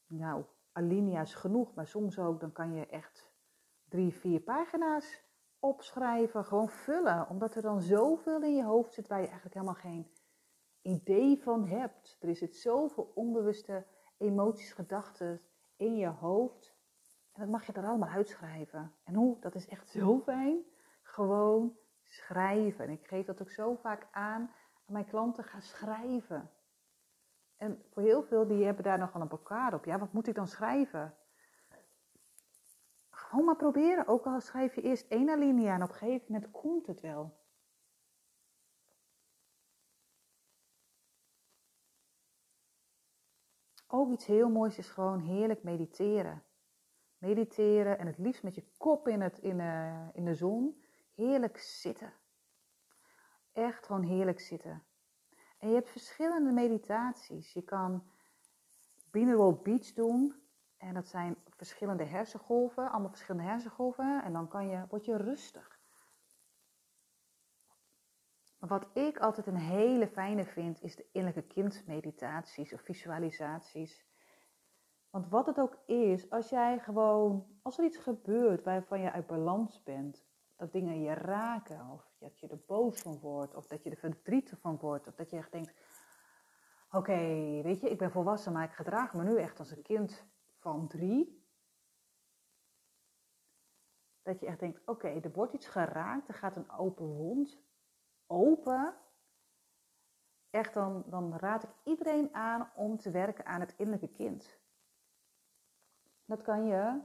nou, 0.07 0.43
alinea's 0.71 1.33
genoeg. 1.33 1.73
Maar 1.73 1.87
soms 1.87 2.19
ook, 2.19 2.39
dan 2.39 2.51
kan 2.51 2.73
je 2.73 2.85
echt 2.85 3.31
drie, 3.89 4.13
vier 4.13 4.39
pagina's 4.39 5.23
opschrijven, 5.59 6.45
gewoon 6.45 6.69
vullen. 6.69 7.29
Omdat 7.29 7.55
er 7.55 7.61
dan 7.61 7.81
zoveel 7.81 8.41
in 8.41 8.55
je 8.55 8.63
hoofd 8.63 8.93
zit 8.93 9.07
waar 9.07 9.19
je 9.19 9.25
eigenlijk 9.25 9.53
helemaal 9.53 9.81
geen 9.81 10.11
idee 10.81 11.41
van 11.43 11.67
hebt. 11.67 12.17
Er 12.19 12.35
zit 12.35 12.55
zoveel 12.55 13.11
onbewuste 13.15 13.85
emoties, 14.17 14.73
gedachten 14.73 15.41
in 15.75 15.95
je 15.95 16.07
hoofd. 16.07 16.75
En 17.31 17.41
dat 17.41 17.49
mag 17.49 17.65
je 17.65 17.73
er 17.73 17.87
allemaal 17.87 18.09
uitschrijven. 18.09 18.93
En 19.03 19.15
hoe? 19.15 19.39
Dat 19.39 19.55
is 19.55 19.67
echt 19.67 19.89
zo 19.89 20.19
fijn. 20.19 20.63
Gewoon 21.01 21.77
schrijven. 22.03 22.85
En 22.85 22.91
ik 22.91 23.07
geef 23.07 23.25
dat 23.25 23.41
ook 23.41 23.51
zo 23.51 23.75
vaak 23.75 24.07
aan 24.11 24.51
mijn 24.89 25.05
klanten. 25.05 25.43
Ga 25.43 25.59
schrijven. 25.59 26.51
En 27.57 27.83
voor 27.89 28.03
heel 28.03 28.23
veel 28.23 28.47
die 28.47 28.65
hebben 28.65 28.83
daar 28.83 28.97
nogal 28.97 29.21
een 29.21 29.27
blokkade 29.27 29.75
op. 29.75 29.85
Ja, 29.85 29.99
wat 29.99 30.13
moet 30.13 30.27
ik 30.27 30.35
dan 30.35 30.47
schrijven? 30.47 31.17
gewoon 33.29 33.45
maar 33.45 33.55
proberen. 33.55 34.07
Ook 34.07 34.25
al 34.25 34.41
schrijf 34.41 34.75
je 34.75 34.81
eerst 34.81 35.05
één 35.07 35.29
alinea 35.29 35.73
en 35.73 35.83
op 35.83 35.89
een 35.89 35.95
gegeven 35.95 36.25
moment 36.27 36.51
komt 36.51 36.87
het 36.87 37.01
wel. 37.01 37.37
Ook 43.87 44.11
iets 44.11 44.25
heel 44.25 44.49
moois 44.49 44.77
is 44.77 44.89
gewoon 44.89 45.19
heerlijk 45.19 45.63
mediteren. 45.63 46.43
Mediteren 47.17 47.99
en 47.99 48.07
het 48.07 48.17
liefst 48.17 48.43
met 48.43 48.55
je 48.55 48.63
kop 48.77 49.07
in, 49.07 49.21
het, 49.21 49.37
in, 49.37 49.59
uh, 49.59 50.07
in 50.13 50.25
de 50.25 50.35
zon. 50.35 50.83
Heerlijk 51.15 51.57
zitten. 51.57 52.13
Echt 53.51 53.85
gewoon 53.85 54.03
heerlijk 54.03 54.39
zitten. 54.39 54.83
En 55.57 55.67
je 55.67 55.73
hebt 55.73 55.89
verschillende 55.89 56.51
meditaties. 56.51 57.53
Je 57.53 57.61
kan 57.61 58.03
binaural 59.11 59.53
beats 59.53 59.93
doen. 59.93 60.35
En 60.77 60.93
dat 60.93 61.07
zijn 61.07 61.35
verschillende 61.49 62.03
hersengolven, 62.03 62.91
allemaal 62.91 63.09
verschillende 63.09 63.49
hersengolven. 63.49 64.23
En 64.23 64.33
dan 64.33 64.47
kan 64.47 64.67
je, 64.67 64.85
word 64.89 65.05
je 65.05 65.17
rustig. 65.17 65.79
Wat 68.59 68.87
ik 68.93 69.17
altijd 69.19 69.47
een 69.47 69.55
hele 69.55 70.07
fijne 70.07 70.45
vind, 70.45 70.81
is 70.81 70.95
de 70.95 71.05
innerlijke 71.11 71.53
kindmeditaties 71.53 72.73
of 72.73 72.81
visualisaties. 72.81 74.07
Want 75.09 75.29
wat 75.29 75.45
het 75.45 75.59
ook 75.59 75.77
is, 75.85 76.29
als 76.29 76.49
jij 76.49 76.79
gewoon, 76.79 77.59
als 77.61 77.77
er 77.77 77.85
iets 77.85 77.97
gebeurt 77.97 78.63
waarvan 78.63 78.99
je 78.99 79.11
uit 79.11 79.27
balans 79.27 79.83
bent, 79.83 80.28
dat 80.59 80.71
dingen 80.71 81.01
je 81.01 81.13
raken, 81.13 81.89
of 81.89 82.11
dat 82.17 82.39
je 82.39 82.47
er 82.47 82.63
boos 82.65 83.01
van 83.01 83.19
wordt, 83.19 83.55
of 83.55 83.67
dat 83.67 83.83
je 83.83 83.89
er 83.89 83.97
verdrietig 83.97 84.59
van 84.59 84.77
wordt, 84.77 85.07
of 85.07 85.15
dat 85.15 85.29
je 85.29 85.37
echt 85.37 85.51
denkt, 85.51 85.73
oké, 86.91 87.17
weet 87.61 87.81
je, 87.81 87.89
ik 87.89 87.97
ben 87.97 88.11
volwassen, 88.11 88.53
maar 88.53 88.63
ik 88.63 88.71
gedraag 88.71 89.13
me 89.13 89.23
nu 89.23 89.37
echt 89.37 89.59
als 89.59 89.71
een 89.71 89.81
kind 89.81 90.25
van 90.57 90.87
drie. 90.87 91.47
Dat 94.21 94.39
je 94.39 94.45
echt 94.45 94.59
denkt, 94.59 94.81
oké, 94.85 95.07
er 95.07 95.31
wordt 95.31 95.53
iets 95.53 95.67
geraakt, 95.67 96.27
er 96.27 96.33
gaat 96.33 96.55
een 96.55 96.71
open 96.71 97.05
wond 97.05 97.61
open. 98.27 98.95
Echt, 100.49 100.73
dan, 100.73 101.03
dan 101.07 101.37
raad 101.37 101.63
ik 101.63 101.69
iedereen 101.83 102.33
aan 102.33 102.71
om 102.75 102.97
te 102.97 103.11
werken 103.11 103.45
aan 103.45 103.59
het 103.59 103.73
innerlijke 103.77 104.15
kind. 104.15 104.59
Dat 106.25 106.41
kan 106.41 106.65
je 106.65 107.01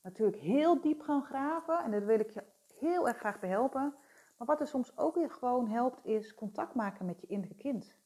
natuurlijk 0.00 0.42
heel 0.42 0.80
diep 0.80 1.00
gaan 1.00 1.24
graven 1.24 1.84
en 1.84 1.90
daar 1.90 2.06
wil 2.06 2.20
ik 2.20 2.30
je 2.30 2.47
heel 2.78 3.08
erg 3.08 3.16
graag 3.16 3.40
bij 3.40 3.48
helpen. 3.48 3.94
Maar 4.36 4.46
wat 4.46 4.60
er 4.60 4.66
soms 4.66 4.96
ook 4.96 5.14
weer 5.14 5.30
gewoon 5.30 5.68
helpt, 5.68 6.04
is 6.04 6.34
contact 6.34 6.74
maken 6.74 7.06
met 7.06 7.20
je 7.20 7.26
innerlijke 7.26 7.62
kind. 7.62 7.96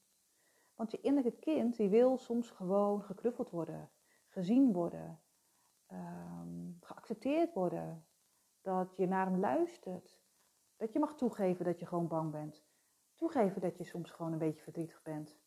Want 0.75 0.91
je 0.91 1.01
innerlijke 1.01 1.39
kind, 1.39 1.77
die 1.77 1.89
wil 1.89 2.19
soms 2.19 2.51
gewoon 2.51 3.03
geknuffeld 3.03 3.51
worden, 3.51 3.91
gezien 4.29 4.73
worden, 4.73 5.21
ehm, 5.87 6.71
geaccepteerd 6.81 7.53
worden. 7.53 8.07
Dat 8.61 8.97
je 8.97 9.07
naar 9.07 9.27
hem 9.27 9.39
luistert. 9.39 10.21
Dat 10.77 10.93
je 10.93 10.99
mag 10.99 11.15
toegeven 11.15 11.65
dat 11.65 11.79
je 11.79 11.87
gewoon 11.87 12.09
bang 12.09 12.31
bent. 12.31 12.65
Toegeven 13.17 13.61
dat 13.61 13.79
je 13.79 13.85
soms 13.85 14.11
gewoon 14.11 14.33
een 14.33 14.39
beetje 14.39 14.63
verdrietig 14.63 15.03
bent. 15.03 15.39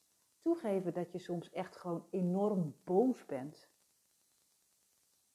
Toegeven 0.42 0.94
dat 0.94 1.12
je 1.12 1.20
soms 1.20 1.50
echt 1.50 1.76
gewoon 1.78 2.08
enorm 2.10 2.76
boos 2.84 3.26
bent. 3.26 3.70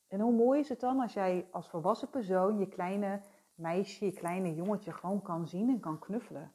En 0.06 0.20
hoe 0.20 0.32
mooi 0.32 0.60
is 0.60 0.68
het 0.68 0.80
dan 0.80 1.00
als 1.00 1.12
jij 1.12 1.48
als 1.50 1.68
volwassen 1.68 2.10
persoon 2.10 2.58
je 2.58 2.68
kleine 2.68 3.20
meisje, 3.60 4.04
je 4.04 4.12
kleine 4.12 4.54
jongetje 4.54 4.92
gewoon 4.92 5.22
kan 5.22 5.48
zien 5.48 5.68
en 5.68 5.80
kan 5.80 5.98
knuffelen. 5.98 6.52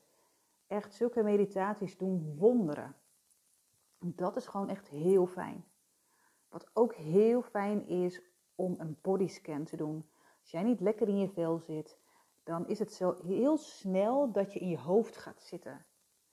Echt, 0.67 0.93
zulke 0.93 1.23
meditaties 1.23 1.97
doen 1.97 2.35
wonderen. 2.37 2.95
Dat 3.99 4.35
is 4.35 4.47
gewoon 4.47 4.69
echt 4.69 4.87
heel 4.87 5.25
fijn. 5.25 5.65
Wat 6.49 6.69
ook 6.73 6.95
heel 6.95 7.41
fijn 7.41 7.87
is 7.87 8.21
om 8.55 8.75
een 8.77 8.97
bodyscan 9.01 9.63
te 9.63 9.77
doen. 9.77 10.09
Als 10.41 10.51
jij 10.51 10.63
niet 10.63 10.79
lekker 10.79 11.07
in 11.07 11.19
je 11.19 11.29
vel 11.29 11.59
zit, 11.59 11.97
dan 12.43 12.67
is 12.67 12.79
het 12.79 12.93
zo 12.93 13.15
heel 13.23 13.57
snel 13.57 14.31
dat 14.31 14.53
je 14.53 14.59
in 14.59 14.69
je 14.69 14.79
hoofd 14.79 15.17
gaat 15.17 15.41
zitten. 15.41 15.85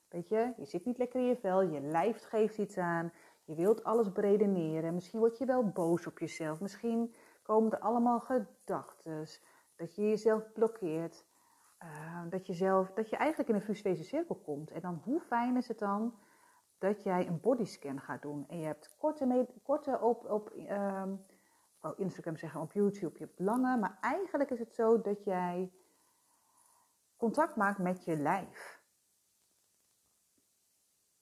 Weet 0.09 0.29
je, 0.29 0.53
je 0.57 0.65
zit 0.65 0.85
niet 0.85 0.99
lekker 0.99 1.21
in 1.21 1.27
je 1.27 1.37
vel, 1.37 1.63
je 1.63 1.81
lijf 1.81 2.23
geeft 2.23 2.59
iets 2.59 2.79
aan, 2.79 3.13
je 3.45 3.55
wilt 3.55 3.85
alles 3.85 4.13
beredeneren. 4.13 4.95
Misschien 4.95 5.19
word 5.19 5.39
je 5.39 5.45
wel 5.45 5.69
boos 5.69 6.07
op 6.07 6.19
jezelf, 6.19 6.61
misschien 6.61 7.15
komen 7.43 7.73
er 7.73 7.79
allemaal 7.79 8.21
gedachten, 8.21 9.27
dat 9.83 9.95
je 9.95 10.09
jezelf 10.09 10.53
blokkeert, 10.53 11.27
uh, 11.83 12.23
dat, 12.31 12.47
je 12.47 12.55
zelf, 12.55 12.93
dat 12.93 13.11
je 13.11 13.17
eigenlijk 13.17 13.49
in 13.49 13.55
een 13.55 13.63
visuele 13.63 14.03
cirkel 14.03 14.35
komt. 14.35 14.71
En 14.71 14.81
dan 14.81 15.01
hoe 15.05 15.21
fijn 15.21 15.57
is 15.57 15.69
het 15.69 15.79
dan 15.79 16.15
dat 16.79 17.03
jij 17.03 17.27
een 17.27 17.41
bodyscan 17.41 18.01
gaat 18.01 18.23
doen. 18.23 18.49
En 18.49 18.59
je 18.59 18.65
hebt 18.65 18.97
korte, 18.99 19.47
korte 19.63 20.01
op, 20.01 20.31
op 20.31 20.53
um, 20.71 21.25
oh, 21.81 21.99
Instagram 21.99 22.37
zeggen, 22.37 22.61
op 22.61 22.73
YouTube, 22.73 23.19
je 23.19 23.25
hebt 23.25 23.39
lange. 23.39 23.77
Maar 23.77 23.99
eigenlijk 24.01 24.51
is 24.51 24.59
het 24.59 24.75
zo 24.75 25.01
dat 25.01 25.25
jij 25.25 25.73
contact 27.17 27.57
maakt 27.57 27.79
met 27.79 28.05
je 28.05 28.17
lijf. 28.17 28.81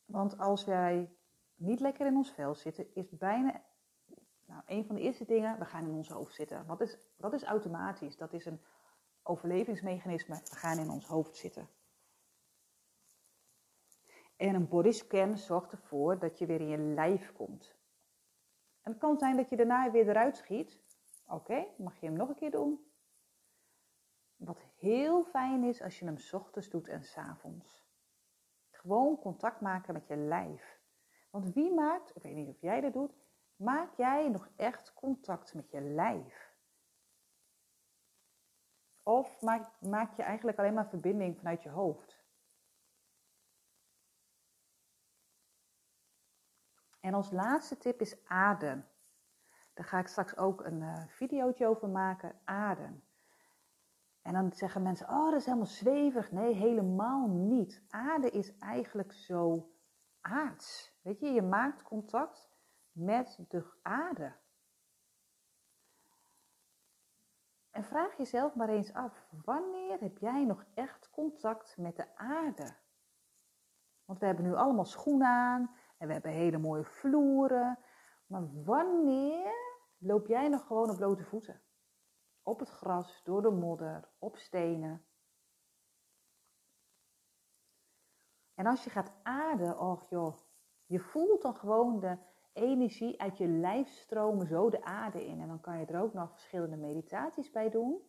Want 0.04 0.38
als 0.38 0.64
wij 0.64 1.16
niet 1.54 1.80
lekker 1.80 2.06
in 2.06 2.16
ons 2.16 2.32
vel 2.32 2.54
zitten, 2.54 2.94
is 2.94 3.10
bijna 3.10 3.62
nou, 4.50 4.62
een 4.66 4.84
van 4.84 4.94
de 4.94 5.00
eerste 5.00 5.24
dingen, 5.24 5.58
we 5.58 5.64
gaan 5.64 5.84
in 5.84 5.94
ons 5.94 6.08
hoofd 6.08 6.34
zitten. 6.34 6.66
Wat 6.66 6.80
is, 6.80 6.98
dat 7.16 7.32
is 7.32 7.42
automatisch, 7.42 8.16
dat 8.16 8.32
is 8.32 8.44
een 8.44 8.60
overlevingsmechanisme. 9.22 10.34
We 10.34 10.56
gaan 10.56 10.78
in 10.78 10.90
ons 10.90 11.06
hoofd 11.06 11.36
zitten. 11.36 11.68
En 14.36 14.54
een 14.54 14.68
bodyscan 14.68 15.38
zorgt 15.38 15.72
ervoor 15.72 16.18
dat 16.18 16.38
je 16.38 16.46
weer 16.46 16.60
in 16.60 16.68
je 16.68 16.78
lijf 16.78 17.32
komt. 17.32 17.74
En 18.80 18.90
het 18.90 19.00
kan 19.00 19.18
zijn 19.18 19.36
dat 19.36 19.48
je 19.48 19.56
daarna 19.56 19.90
weer 19.90 20.08
eruit 20.08 20.36
schiet. 20.36 20.78
Oké, 21.26 21.66
mag 21.78 22.00
je 22.00 22.06
hem 22.06 22.16
nog 22.16 22.28
een 22.28 22.34
keer 22.34 22.50
doen? 22.50 22.92
Wat 24.36 24.60
heel 24.76 25.24
fijn 25.24 25.64
is 25.64 25.82
als 25.82 25.98
je 25.98 26.04
hem 26.04 26.16
ochtends 26.32 26.68
doet 26.68 26.88
en 26.88 27.04
s 27.04 27.16
avonds. 27.16 27.88
Gewoon 28.70 29.18
contact 29.18 29.60
maken 29.60 29.94
met 29.94 30.06
je 30.06 30.16
lijf. 30.16 30.80
Want 31.30 31.52
wie 31.52 31.74
maakt, 31.74 32.16
ik 32.16 32.22
weet 32.22 32.34
niet 32.34 32.48
of 32.48 32.60
jij 32.60 32.80
dat 32.80 32.92
doet, 32.92 33.19
maak 33.60 33.92
jij 33.96 34.28
nog 34.28 34.48
echt 34.56 34.94
contact 34.94 35.54
met 35.54 35.70
je 35.70 35.80
lijf? 35.80 36.58
Of 39.02 39.40
maak, 39.40 39.80
maak 39.80 40.12
je 40.16 40.22
eigenlijk 40.22 40.58
alleen 40.58 40.74
maar 40.74 40.88
verbinding 40.88 41.36
vanuit 41.36 41.62
je 41.62 41.68
hoofd? 41.68 42.18
En 47.00 47.14
als 47.14 47.30
laatste 47.30 47.78
tip 47.78 48.00
is 48.00 48.24
adem. 48.26 48.86
Daar 49.74 49.84
ga 49.86 49.98
ik 49.98 50.06
straks 50.06 50.36
ook 50.36 50.64
een 50.64 50.80
uh, 50.80 51.06
videootje 51.06 51.66
over 51.66 51.88
maken. 51.88 52.40
Adem. 52.44 53.04
En 54.22 54.32
dan 54.32 54.52
zeggen 54.52 54.82
mensen, 54.82 55.08
oh, 55.08 55.30
dat 55.30 55.40
is 55.40 55.44
helemaal 55.44 55.66
zwevig. 55.66 56.30
Nee, 56.30 56.54
helemaal 56.54 57.28
niet. 57.28 57.82
Aarde 57.88 58.30
is 58.30 58.56
eigenlijk 58.58 59.12
zo 59.12 59.70
aards. 60.20 60.98
Weet 61.02 61.20
je, 61.20 61.26
je 61.26 61.42
maakt 61.42 61.82
contact 61.82 62.49
met 62.92 63.38
de 63.48 63.64
aarde. 63.82 64.36
En 67.70 67.84
vraag 67.84 68.16
jezelf 68.16 68.54
maar 68.54 68.68
eens 68.68 68.92
af, 68.92 69.26
wanneer 69.44 70.00
heb 70.00 70.18
jij 70.18 70.44
nog 70.44 70.64
echt 70.74 71.10
contact 71.10 71.76
met 71.76 71.96
de 71.96 72.16
aarde? 72.16 72.76
Want 74.04 74.18
we 74.18 74.26
hebben 74.26 74.44
nu 74.44 74.54
allemaal 74.54 74.84
schoenen 74.84 75.28
aan 75.28 75.74
en 75.98 76.06
we 76.06 76.12
hebben 76.12 76.30
hele 76.30 76.58
mooie 76.58 76.84
vloeren. 76.84 77.78
Maar 78.26 78.62
wanneer 78.64 79.52
loop 79.98 80.26
jij 80.26 80.48
nog 80.48 80.66
gewoon 80.66 80.90
op 80.90 80.96
blote 80.96 81.24
voeten? 81.24 81.62
Op 82.42 82.58
het 82.58 82.68
gras, 82.68 83.22
door 83.24 83.42
de 83.42 83.50
modder, 83.50 84.08
op 84.18 84.36
stenen. 84.36 85.04
En 88.54 88.66
als 88.66 88.84
je 88.84 88.90
gaat 88.90 89.12
aarden, 89.22 89.78
oh 89.78 90.02
joh, 90.08 90.36
je 90.86 91.00
voelt 91.00 91.42
dan 91.42 91.56
gewoon 91.56 92.00
de 92.00 92.18
energie 92.52 93.20
uit 93.20 93.38
je 93.38 93.48
lijf 93.48 93.88
stromen 93.88 94.46
zo 94.46 94.70
de 94.70 94.84
aarde 94.84 95.26
in. 95.26 95.40
En 95.40 95.48
dan 95.48 95.60
kan 95.60 95.78
je 95.78 95.86
er 95.86 96.00
ook 96.00 96.12
nog 96.12 96.30
verschillende 96.30 96.76
meditaties 96.76 97.50
bij 97.50 97.70
doen. 97.70 98.02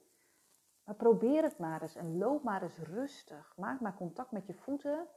Maar 0.84 0.96
probeer 0.96 1.44
het 1.44 1.58
maar 1.58 1.82
eens 1.82 1.96
en 1.96 2.18
loop 2.18 2.44
maar 2.44 2.62
eens 2.64 2.78
rustig. 2.78 3.54
Maak 3.58 3.80
maar 3.80 3.96
contact 3.96 4.32
met 4.32 4.48
je 4.48 4.54
voeten 4.54 5.08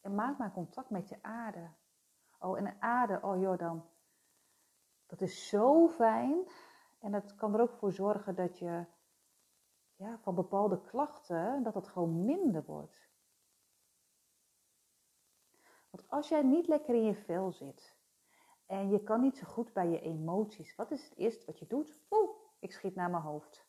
en 0.00 0.14
maak 0.14 0.38
maar 0.38 0.52
contact 0.52 0.90
met 0.90 1.08
je 1.08 1.18
aarde. 1.22 1.70
Oh, 2.38 2.58
en 2.58 2.64
de 2.64 2.80
aarde, 2.80 3.18
oh 3.22 3.40
joh, 3.40 3.58
dan. 3.58 3.84
Dat 5.06 5.20
is 5.20 5.48
zo 5.48 5.88
fijn. 5.88 6.48
En 6.98 7.12
dat 7.12 7.34
kan 7.34 7.54
er 7.54 7.60
ook 7.60 7.72
voor 7.72 7.92
zorgen 7.92 8.34
dat 8.34 8.58
je 8.58 8.86
ja, 9.96 10.18
van 10.18 10.34
bepaalde 10.34 10.80
klachten, 10.80 11.62
dat 11.62 11.74
het 11.74 11.88
gewoon 11.88 12.24
minder 12.24 12.64
wordt. 12.64 13.10
Want 15.90 16.10
als 16.10 16.28
jij 16.28 16.42
niet 16.42 16.68
lekker 16.68 16.94
in 16.94 17.04
je 17.04 17.14
vel 17.14 17.52
zit 17.52 18.00
en 18.72 18.90
je 18.90 19.02
kan 19.02 19.20
niet 19.20 19.36
zo 19.36 19.46
goed 19.46 19.72
bij 19.72 19.88
je 19.88 20.00
emoties, 20.00 20.74
wat 20.74 20.90
is 20.90 21.04
het 21.04 21.16
eerste 21.16 21.46
wat 21.46 21.58
je 21.58 21.66
doet? 21.66 21.98
Oeh, 22.10 22.30
ik 22.58 22.72
schiet 22.72 22.94
naar 22.94 23.10
mijn 23.10 23.22
hoofd. 23.22 23.66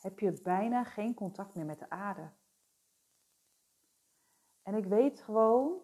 Heb 0.00 0.18
je 0.18 0.40
bijna 0.42 0.84
geen 0.84 1.14
contact 1.14 1.54
meer 1.54 1.64
met 1.64 1.78
de 1.78 1.90
aarde. 1.90 2.30
En 4.62 4.74
ik 4.74 4.84
weet 4.84 5.20
gewoon, 5.20 5.80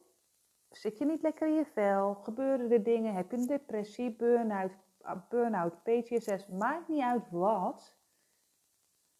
zit 0.71 0.99
je 0.99 1.05
niet 1.05 1.23
lekker 1.23 1.49
in 1.49 1.55
je 1.55 1.64
vel, 1.64 2.14
gebeuren 2.14 2.71
er 2.71 2.83
dingen, 2.83 3.14
heb 3.14 3.31
je 3.31 3.37
een 3.37 3.47
depressie, 3.47 4.17
burn-out, 4.17 4.73
burn-out, 5.28 5.83
PTSS, 5.83 6.47
maakt 6.47 6.88
niet 6.88 7.02
uit 7.02 7.31
wat. 7.31 7.97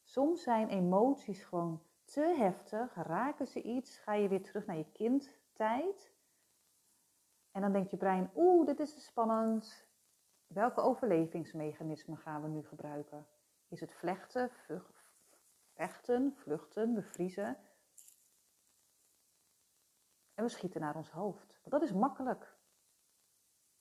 Soms 0.03 0.43
zijn 0.43 0.69
emoties 0.69 1.45
gewoon 1.45 1.83
te 2.05 2.35
heftig, 2.39 2.95
raken 2.95 3.47
ze 3.47 3.63
iets, 3.63 3.99
ga 3.99 4.13
je 4.15 4.29
weer 4.29 4.43
terug 4.43 4.67
naar 4.67 4.77
je 4.77 4.93
kindtijd. 4.93 6.17
En 7.59 7.65
dan 7.65 7.73
denkt 7.73 7.91
je 7.91 7.97
brein, 7.97 8.31
oeh, 8.35 8.67
dit 8.67 8.81
is 8.81 9.05
spannend. 9.05 9.87
Welke 10.47 10.81
overlevingsmechanismen 10.81 12.17
gaan 12.19 12.43
we 12.43 12.49
nu 12.49 12.63
gebruiken? 12.63 13.27
Is 13.69 13.81
het 13.81 13.93
vlechten, 13.93 14.51
vechten, 15.75 16.35
vluchten, 16.37 16.95
bevriezen? 16.95 17.57
En 20.35 20.45
we 20.45 20.49
schieten 20.49 20.81
naar 20.81 20.97
ons 20.97 21.11
hoofd. 21.11 21.59
Want 21.63 21.71
dat 21.71 21.83
is 21.83 21.93
makkelijk. 21.93 22.57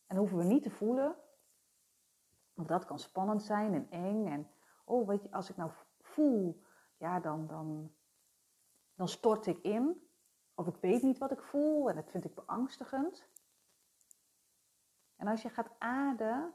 En 0.07 0.17
hoeven 0.17 0.37
we 0.37 0.43
niet 0.43 0.63
te 0.63 0.69
voelen. 0.69 1.15
Want 2.53 2.67
dat 2.67 2.85
kan 2.85 2.99
spannend 2.99 3.43
zijn 3.43 3.73
en 3.73 3.89
eng. 3.89 4.27
En 4.27 4.51
oh, 4.85 5.07
weet 5.07 5.23
je, 5.23 5.31
als 5.31 5.49
ik 5.49 5.57
nou 5.57 5.71
voel, 6.01 6.63
ja, 6.97 7.19
dan, 7.19 7.47
dan, 7.47 7.93
dan 8.95 9.07
stort 9.07 9.45
ik 9.45 9.57
in. 9.57 10.09
Of 10.55 10.67
ik 10.67 10.75
weet 10.75 11.01
niet 11.01 11.17
wat 11.17 11.31
ik 11.31 11.41
voel 11.41 11.89
en 11.89 11.95
dat 11.95 12.09
vind 12.09 12.25
ik 12.25 12.35
beangstigend. 12.35 13.27
En 15.17 15.27
als 15.27 15.41
je 15.41 15.49
gaat 15.49 15.75
ademen, 15.77 16.53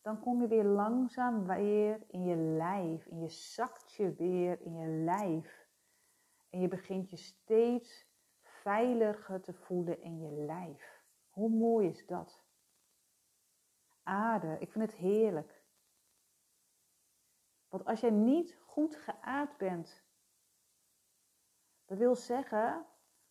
dan 0.00 0.20
kom 0.20 0.40
je 0.40 0.48
weer 0.48 0.64
langzaam 0.64 1.46
weer 1.46 2.04
in 2.06 2.24
je 2.24 2.36
lijf. 2.36 3.06
En 3.06 3.20
je 3.20 3.28
zakt 3.28 3.92
je 3.92 4.14
weer 4.14 4.60
in 4.60 4.74
je 4.74 4.88
lijf. 4.88 5.68
En 6.50 6.60
je 6.60 6.68
begint 6.68 7.10
je 7.10 7.16
steeds 7.16 8.06
veiliger 8.42 9.40
te 9.40 9.52
voelen 9.52 10.00
in 10.00 10.20
je 10.20 10.30
lijf. 10.30 11.04
Hoe 11.30 11.50
mooi 11.50 11.88
is 11.88 12.06
dat? 12.06 12.44
Aarde, 14.02 14.56
ik 14.58 14.72
vind 14.72 14.84
het 14.90 15.00
heerlijk. 15.00 15.64
Want 17.68 17.84
als 17.84 18.00
jij 18.00 18.10
niet 18.10 18.58
goed 18.66 18.96
geaard 18.96 19.56
bent, 19.56 20.04
dat 21.84 21.98
wil 21.98 22.14
zeggen 22.14 22.86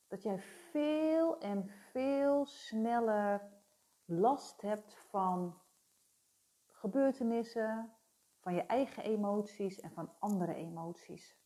dat 0.08 0.24
jij 0.24 0.40
veel 0.40 1.40
en 1.40 1.68
veel 1.68 2.46
sneller 2.46 3.55
last 4.06 4.62
hebt 4.62 4.96
van 4.96 5.62
gebeurtenissen, 6.68 7.94
van 8.40 8.54
je 8.54 8.62
eigen 8.62 9.04
emoties 9.04 9.80
en 9.80 9.92
van 9.92 10.14
andere 10.20 10.54
emoties. 10.54 11.38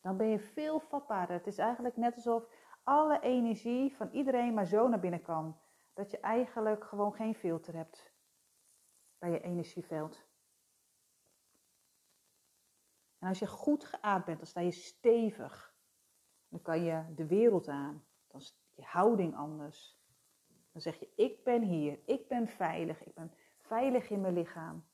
Dan 0.00 0.16
ben 0.16 0.26
je 0.26 0.38
veel 0.38 0.80
vatbaarder. 0.80 1.36
Het 1.36 1.46
is 1.46 1.58
eigenlijk 1.58 1.96
net 1.96 2.14
alsof 2.14 2.48
alle 2.82 3.20
energie 3.20 3.96
van 3.96 4.10
iedereen 4.10 4.54
maar 4.54 4.66
zo 4.66 4.88
naar 4.88 5.00
binnen 5.00 5.22
kan. 5.22 5.60
Dat 5.94 6.10
je 6.10 6.20
eigenlijk 6.20 6.84
gewoon 6.84 7.14
geen 7.14 7.34
filter 7.34 7.74
hebt 7.74 8.12
bij 9.18 9.30
je 9.30 9.40
energieveld. 9.40 10.28
En 13.18 13.28
als 13.28 13.38
je 13.38 13.46
goed 13.46 13.84
geaard 13.84 14.24
bent, 14.24 14.38
dan 14.38 14.46
sta 14.46 14.60
je 14.60 14.70
stevig. 14.70 15.74
Dan 16.48 16.62
kan 16.62 16.82
je 16.82 17.14
de 17.14 17.26
wereld 17.26 17.68
aan. 17.68 18.04
Dan 18.26 18.40
is 18.40 18.60
je 18.70 18.82
houding 18.82 19.36
anders. 19.36 19.99
Dan 20.72 20.80
zeg 20.80 20.98
je, 20.98 21.08
ik 21.14 21.44
ben 21.44 21.62
hier, 21.62 21.98
ik 22.04 22.28
ben 22.28 22.48
veilig, 22.48 23.04
ik 23.04 23.14
ben 23.14 23.32
veilig 23.56 24.10
in 24.10 24.20
mijn 24.20 24.34
lichaam. 24.34 24.84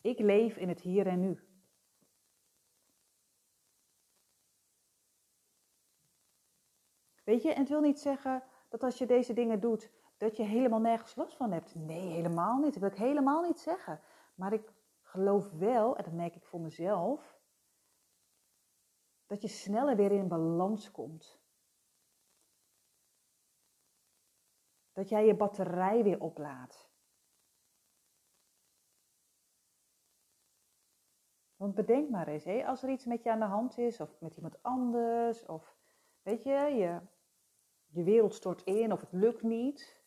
Ik 0.00 0.18
leef 0.18 0.56
in 0.56 0.68
het 0.68 0.80
hier 0.80 1.06
en 1.06 1.20
nu. 1.20 1.40
Weet 7.24 7.42
je, 7.42 7.52
en 7.52 7.60
het 7.60 7.68
wil 7.68 7.80
niet 7.80 8.00
zeggen 8.00 8.42
dat 8.68 8.82
als 8.82 8.98
je 8.98 9.06
deze 9.06 9.32
dingen 9.32 9.60
doet, 9.60 9.90
dat 10.16 10.36
je 10.36 10.42
helemaal 10.42 10.80
nergens 10.80 11.14
last 11.14 11.36
van 11.36 11.52
hebt. 11.52 11.74
Nee, 11.74 12.08
helemaal 12.08 12.58
niet. 12.58 12.72
Dat 12.72 12.82
wil 12.82 12.90
ik 12.90 12.96
helemaal 12.96 13.42
niet 13.42 13.60
zeggen. 13.60 14.00
Maar 14.34 14.52
ik 14.52 14.72
geloof 15.00 15.50
wel, 15.50 15.96
en 15.96 16.04
dat 16.04 16.12
merk 16.12 16.34
ik 16.34 16.44
voor 16.44 16.60
mezelf, 16.60 17.40
dat 19.26 19.42
je 19.42 19.48
sneller 19.48 19.96
weer 19.96 20.12
in 20.12 20.28
balans 20.28 20.90
komt. 20.90 21.41
Dat 24.92 25.08
jij 25.08 25.26
je 25.26 25.34
batterij 25.34 26.02
weer 26.02 26.20
oplaadt. 26.20 26.90
Want 31.56 31.74
bedenk 31.74 32.10
maar 32.10 32.28
eens, 32.28 32.44
hè, 32.44 32.66
als 32.66 32.82
er 32.82 32.90
iets 32.90 33.04
met 33.04 33.22
je 33.22 33.30
aan 33.30 33.38
de 33.38 33.44
hand 33.44 33.78
is, 33.78 34.00
of 34.00 34.20
met 34.20 34.36
iemand 34.36 34.62
anders, 34.62 35.46
of 35.46 35.76
weet 36.22 36.42
je, 36.42 36.50
je, 36.50 37.00
je 37.86 38.02
wereld 38.02 38.34
stort 38.34 38.62
in, 38.62 38.92
of 38.92 39.00
het 39.00 39.12
lukt 39.12 39.42
niet. 39.42 40.02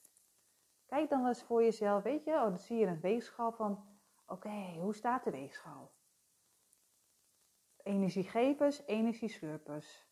Kijk 0.86 1.10
dan 1.10 1.28
eens 1.28 1.44
voor 1.44 1.64
jezelf, 1.64 2.04
weet 2.04 2.24
je, 2.24 2.32
oh, 2.32 2.42
dan 2.42 2.58
zie 2.58 2.78
je 2.78 2.86
een 2.86 3.00
weegschaal 3.00 3.52
van, 3.52 4.00
oké, 4.28 4.78
hoe 4.80 4.96
staat 4.96 5.24
de 5.24 5.32
weegschaal? 5.32 5.92
Energiegevers, 7.84 8.86
energieslurpers. 8.86 10.08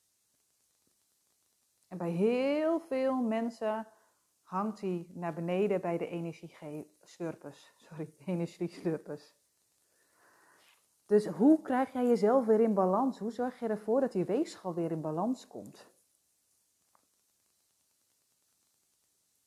En 1.88 1.98
bij 1.98 2.12
heel 2.12 2.80
veel 2.80 3.16
mensen 3.16 3.88
hangt 4.54 4.82
hij 4.82 5.08
naar 5.10 5.34
beneden 5.34 5.82
bij 5.82 5.98
de 5.98 6.08
energieslurpers. 6.08 7.74
Sorry, 7.76 8.14
energieslurpers. 8.26 9.36
Dus 11.06 11.28
hoe 11.28 11.62
krijg 11.62 11.94
jij 11.94 12.08
jezelf 12.08 12.46
weer 12.46 12.60
in 12.60 12.74
balans? 12.74 13.20
Hoe 13.20 13.32
zorg 13.32 13.60
je 13.60 13.68
ervoor 13.68 14.02
dat 14.02 14.12
die 14.12 14.26
weegschaal 14.26 14.74
weer 14.74 14.92
in 14.92 15.02
balans 15.02 15.48
komt? 15.48 15.92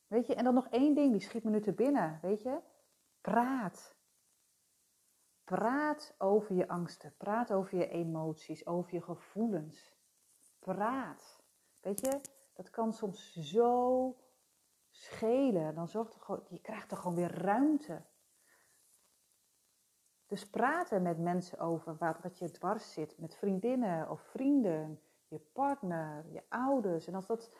Weet 0.07 0.27
je, 0.27 0.35
en 0.35 0.43
dan 0.43 0.53
nog 0.53 0.67
één 0.67 0.95
ding, 0.95 1.11
die 1.11 1.21
schiet 1.21 1.43
me 1.43 1.49
nu 1.49 1.61
te 1.61 1.73
binnen, 1.73 2.19
weet 2.21 2.41
je? 2.41 2.59
Praat. 3.21 3.95
Praat 5.43 6.15
over 6.17 6.55
je 6.55 6.67
angsten, 6.67 7.13
praat 7.17 7.51
over 7.51 7.77
je 7.77 7.87
emoties, 7.87 8.65
over 8.65 8.93
je 8.93 9.01
gevoelens. 9.01 9.95
Praat. 10.59 11.43
Weet 11.81 11.99
je, 11.99 12.21
dat 12.53 12.69
kan 12.69 12.93
soms 12.93 13.33
zo 13.33 14.15
schelen. 14.97 15.75
Dan 15.75 15.87
zorgt 15.87 16.13
er 16.13 16.21
gewoon, 16.21 16.43
je 16.49 16.61
krijgt 16.61 16.91
er 16.91 16.97
gewoon 16.97 17.15
weer 17.15 17.41
ruimte. 17.41 18.05
Dus 20.27 20.49
praten 20.49 21.01
met 21.01 21.19
mensen 21.19 21.59
over 21.59 21.97
wat, 21.97 22.21
wat 22.21 22.37
je 22.37 22.51
dwars 22.51 22.93
zit, 22.93 23.17
met 23.17 23.35
vriendinnen 23.35 24.09
of 24.09 24.21
vrienden, 24.21 25.01
je 25.27 25.39
partner, 25.39 26.25
je 26.31 26.43
ouders. 26.49 27.07
En 27.07 27.15
als 27.15 27.27
dat 27.27 27.51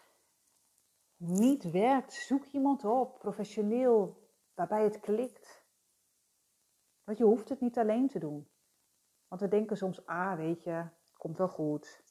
niet 1.17 1.71
werkt, 1.71 2.13
zoek 2.13 2.45
iemand 2.45 2.85
op, 2.85 3.19
professioneel, 3.19 4.29
waarbij 4.55 4.83
het 4.83 4.99
klikt. 4.99 5.65
Want 7.03 7.17
je 7.17 7.23
hoeft 7.23 7.49
het 7.49 7.59
niet 7.59 7.77
alleen 7.77 8.07
te 8.07 8.19
doen. 8.19 8.49
Want 9.27 9.41
we 9.41 9.47
denken 9.47 9.77
soms, 9.77 10.05
ah 10.05 10.37
weet 10.37 10.63
je, 10.63 10.87
komt 11.17 11.37
wel 11.37 11.49
goed. 11.49 12.03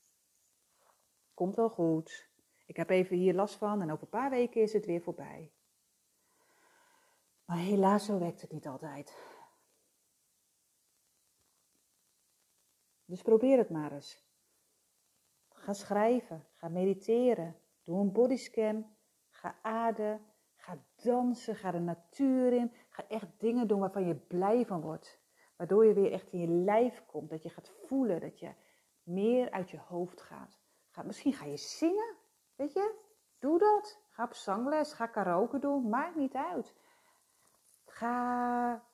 Komt 1.35 1.57
wel 1.57 1.71
goed. 1.71 2.31
Ik 2.67 2.77
heb 2.77 2.91
even 2.91 3.17
hier 3.17 3.35
last 3.35 3.55
van 3.55 3.83
en 3.83 3.91
over 3.91 4.03
een 4.03 4.09
paar 4.09 4.31
weken 4.31 4.63
is 4.63 4.73
het 4.73 4.87
weer 4.87 5.01
voorbij. 5.01 5.53
Maar 7.45 7.59
helaas, 7.59 8.05
zo 8.05 8.19
werkt 8.19 8.41
het 8.41 8.53
niet 8.53 8.67
altijd. 8.67 9.17
Dus 13.05 13.23
probeer 13.23 13.59
het 13.59 13.71
maar 13.71 13.93
eens. 13.93 14.25
Ga 15.49 15.73
schrijven, 15.73 16.47
ga 16.55 16.69
mediteren, 16.69 17.57
doe 17.83 18.01
een 18.01 18.13
bodyscan, 18.13 18.97
ga 19.29 19.59
aarden, 19.63 20.21
ga 20.57 20.79
dansen, 21.03 21.57
ga 21.57 21.71
de 21.71 21.79
natuur 21.79 22.53
in. 22.53 22.73
Ga 22.89 23.09
echt 23.09 23.41
dingen 23.41 23.69
doen 23.69 23.81
waarvan 23.81 24.07
je 24.07 24.15
blij 24.15 24.67
van 24.67 24.81
wordt. 24.81 25.21
Waardoor 25.57 25.87
je 25.87 25.93
weer 25.93 26.13
echt 26.13 26.33
in 26.33 26.41
je 26.41 26.49
lijf 26.49 27.07
komt, 27.07 27.31
dat 27.31 27.43
je 27.43 27.51
gaat 27.51 27.69
voelen, 27.69 28.21
dat 28.21 28.39
je 28.39 28.55
meer 29.03 29.51
uit 29.51 29.71
je 29.71 29.79
hoofd 29.79 30.21
gaat. 30.21 30.61
Ga, 30.89 31.03
misschien 31.03 31.33
ga 31.33 31.45
je 31.45 31.57
zingen, 31.57 32.16
weet 32.57 32.73
je? 32.73 32.95
Doe 33.39 33.59
dat. 33.59 34.01
Ga 34.11 34.25
op 34.25 34.35
zangles, 34.35 34.93
ga 34.93 35.07
karaoke 35.07 35.59
doen, 35.59 35.89
maakt 35.89 36.17
niet 36.17 36.35
uit. 36.35 36.75
Ga 37.85 38.85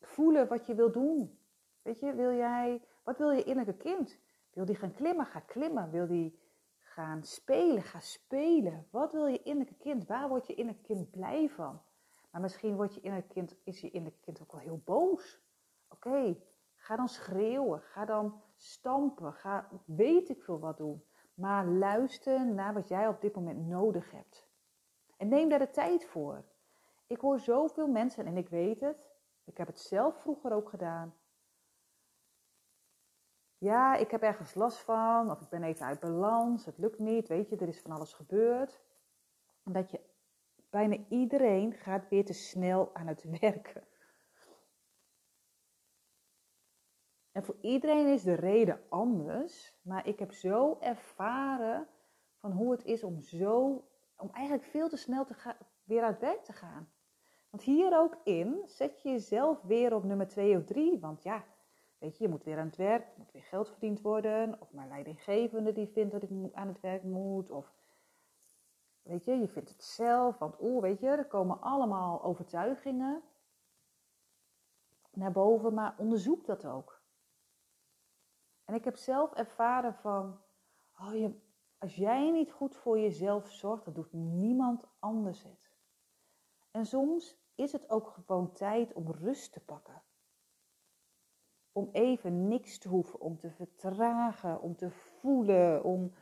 voelen 0.00 0.48
wat 0.48 0.66
je 0.66 0.74
wil 0.74 0.92
doen. 0.92 1.38
Weet 1.82 2.00
je, 2.00 2.14
wil 2.14 2.32
jij, 2.32 2.84
wat 3.04 3.18
wil 3.18 3.30
je 3.30 3.44
innerlijke 3.44 3.82
kind? 3.82 4.18
Wil 4.50 4.64
die 4.64 4.76
gaan 4.76 4.92
klimmen? 4.92 5.26
Ga 5.26 5.40
klimmen. 5.40 5.90
Wil 5.90 6.06
die 6.06 6.38
gaan 6.78 7.24
spelen? 7.24 7.82
Ga 7.82 8.00
spelen. 8.00 8.86
Wat 8.90 9.12
wil 9.12 9.26
je 9.26 9.42
innerlijke 9.42 9.82
kind? 9.82 10.06
Waar 10.06 10.28
wordt 10.28 10.46
je 10.46 10.54
innerlijke 10.54 10.86
kind 10.86 11.10
blij 11.10 11.48
van? 11.48 11.82
Maar 12.30 12.40
misschien 12.40 12.76
wordt 12.76 12.94
je 12.94 13.00
innerlijke 13.00 13.34
kind, 13.34 13.56
is 13.64 13.80
je 13.80 13.90
innerlijke 13.90 14.24
kind 14.24 14.40
ook 14.40 14.52
wel 14.52 14.60
heel 14.60 14.82
boos. 14.84 15.40
Oké, 15.88 16.36
ga 16.76 16.96
dan 16.96 17.08
schreeuwen. 17.08 17.80
Ga 17.80 18.04
dan 18.04 18.42
stampen. 18.56 19.32
Ga 19.32 19.68
weet 19.84 20.28
ik 20.28 20.42
veel 20.42 20.58
wat 20.58 20.76
doen. 20.76 21.04
Maar 21.40 21.66
luister 21.66 22.46
naar 22.46 22.74
wat 22.74 22.88
jij 22.88 23.08
op 23.08 23.20
dit 23.20 23.34
moment 23.34 23.66
nodig 23.66 24.10
hebt. 24.10 24.48
En 25.16 25.28
neem 25.28 25.48
daar 25.48 25.58
de 25.58 25.70
tijd 25.70 26.04
voor. 26.04 26.44
Ik 27.06 27.20
hoor 27.20 27.40
zoveel 27.40 27.86
mensen, 27.86 28.26
en 28.26 28.36
ik 28.36 28.48
weet 28.48 28.80
het, 28.80 29.10
ik 29.44 29.56
heb 29.56 29.66
het 29.66 29.80
zelf 29.80 30.20
vroeger 30.20 30.52
ook 30.52 30.68
gedaan. 30.68 31.14
Ja, 33.58 33.94
ik 33.94 34.10
heb 34.10 34.22
ergens 34.22 34.54
last 34.54 34.78
van, 34.78 35.30
of 35.30 35.40
ik 35.40 35.48
ben 35.48 35.62
even 35.62 35.86
uit 35.86 36.00
balans, 36.00 36.64
het 36.64 36.78
lukt 36.78 36.98
niet, 36.98 37.28
weet 37.28 37.48
je, 37.48 37.56
er 37.56 37.68
is 37.68 37.80
van 37.80 37.90
alles 37.90 38.12
gebeurd. 38.12 38.80
En 39.64 39.72
dat 39.72 39.90
je 39.90 40.00
bijna 40.70 40.96
iedereen 41.08 41.72
gaat 41.72 42.08
weer 42.08 42.24
te 42.24 42.32
snel 42.32 42.94
aan 42.94 43.06
het 43.06 43.24
werken. 43.40 43.84
En 47.32 47.44
voor 47.44 47.56
iedereen 47.60 48.06
is 48.06 48.22
de 48.22 48.34
reden 48.34 48.80
anders, 48.88 49.78
maar 49.82 50.06
ik 50.06 50.18
heb 50.18 50.32
zo 50.32 50.78
ervaren 50.80 51.88
van 52.38 52.52
hoe 52.52 52.70
het 52.70 52.84
is 52.84 53.04
om 53.04 53.20
zo, 53.20 53.84
om 54.16 54.30
eigenlijk 54.32 54.64
veel 54.68 54.88
te 54.88 54.96
snel 54.96 55.24
te 55.24 55.34
gaan, 55.34 55.56
weer 55.84 56.02
uit 56.02 56.18
werk 56.18 56.44
te 56.44 56.52
gaan. 56.52 56.92
Want 57.50 57.62
hier 57.62 57.98
ook 57.98 58.16
in 58.24 58.62
zet 58.66 59.02
je 59.02 59.08
jezelf 59.10 59.62
weer 59.62 59.94
op 59.94 60.04
nummer 60.04 60.28
twee 60.28 60.56
of 60.56 60.64
drie, 60.64 60.98
want 61.00 61.22
ja, 61.22 61.44
weet 61.98 62.18
je, 62.18 62.24
je 62.24 62.30
moet 62.30 62.44
weer 62.44 62.58
aan 62.58 62.66
het 62.66 62.76
werk, 62.76 63.02
er 63.02 63.14
moet 63.16 63.32
weer 63.32 63.42
geld 63.42 63.68
verdiend 63.68 64.00
worden, 64.00 64.60
of 64.60 64.72
mijn 64.72 64.88
leidinggevende 64.88 65.72
die 65.72 65.88
vindt 65.88 66.12
dat 66.12 66.22
ik 66.22 66.30
aan 66.52 66.68
het 66.68 66.80
werk 66.80 67.02
moet, 67.02 67.50
of 67.50 67.72
weet 69.02 69.24
je, 69.24 69.32
je 69.32 69.48
vindt 69.48 69.68
het 69.68 69.84
zelf, 69.84 70.38
want 70.38 70.60
oeh, 70.60 70.82
weet 70.82 71.00
je, 71.00 71.06
er 71.06 71.26
komen 71.26 71.60
allemaal 71.60 72.22
overtuigingen 72.22 73.22
naar 75.12 75.32
boven, 75.32 75.74
maar 75.74 75.94
onderzoek 75.98 76.46
dat 76.46 76.64
ook. 76.66 76.99
En 78.70 78.76
ik 78.76 78.84
heb 78.84 78.96
zelf 78.96 79.32
ervaren 79.32 79.94
van, 79.94 80.40
oh 81.00 81.14
je, 81.14 81.34
als 81.78 81.94
jij 81.96 82.30
niet 82.30 82.52
goed 82.52 82.76
voor 82.76 82.98
jezelf 82.98 83.50
zorgt, 83.50 83.84
dan 83.84 83.94
doet 83.94 84.12
niemand 84.12 84.84
anders 84.98 85.42
het. 85.42 85.70
En 86.70 86.86
soms 86.86 87.36
is 87.54 87.72
het 87.72 87.90
ook 87.90 88.08
gewoon 88.08 88.52
tijd 88.52 88.92
om 88.92 89.10
rust 89.10 89.52
te 89.52 89.60
pakken. 89.60 90.02
Om 91.72 91.88
even 91.92 92.48
niks 92.48 92.78
te 92.78 92.88
hoeven, 92.88 93.20
om 93.20 93.38
te 93.38 93.50
vertragen, 93.50 94.60
om 94.60 94.76
te 94.76 94.90
voelen, 94.90 95.84
om 95.84 96.14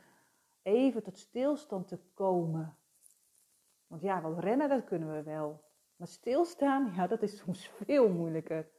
even 0.61 1.03
tot 1.03 1.17
stilstand 1.17 1.87
te 1.87 1.99
komen. 2.13 2.77
Want 3.87 4.01
ja, 4.01 4.21
wel 4.21 4.39
rennen, 4.39 4.69
dat 4.69 4.83
kunnen 4.83 5.11
we 5.11 5.23
wel. 5.23 5.63
Maar 5.95 6.07
stilstaan, 6.07 6.91
ja, 6.95 7.07
dat 7.07 7.21
is 7.21 7.37
soms 7.37 7.67
veel 7.67 8.09
moeilijker. 8.09 8.78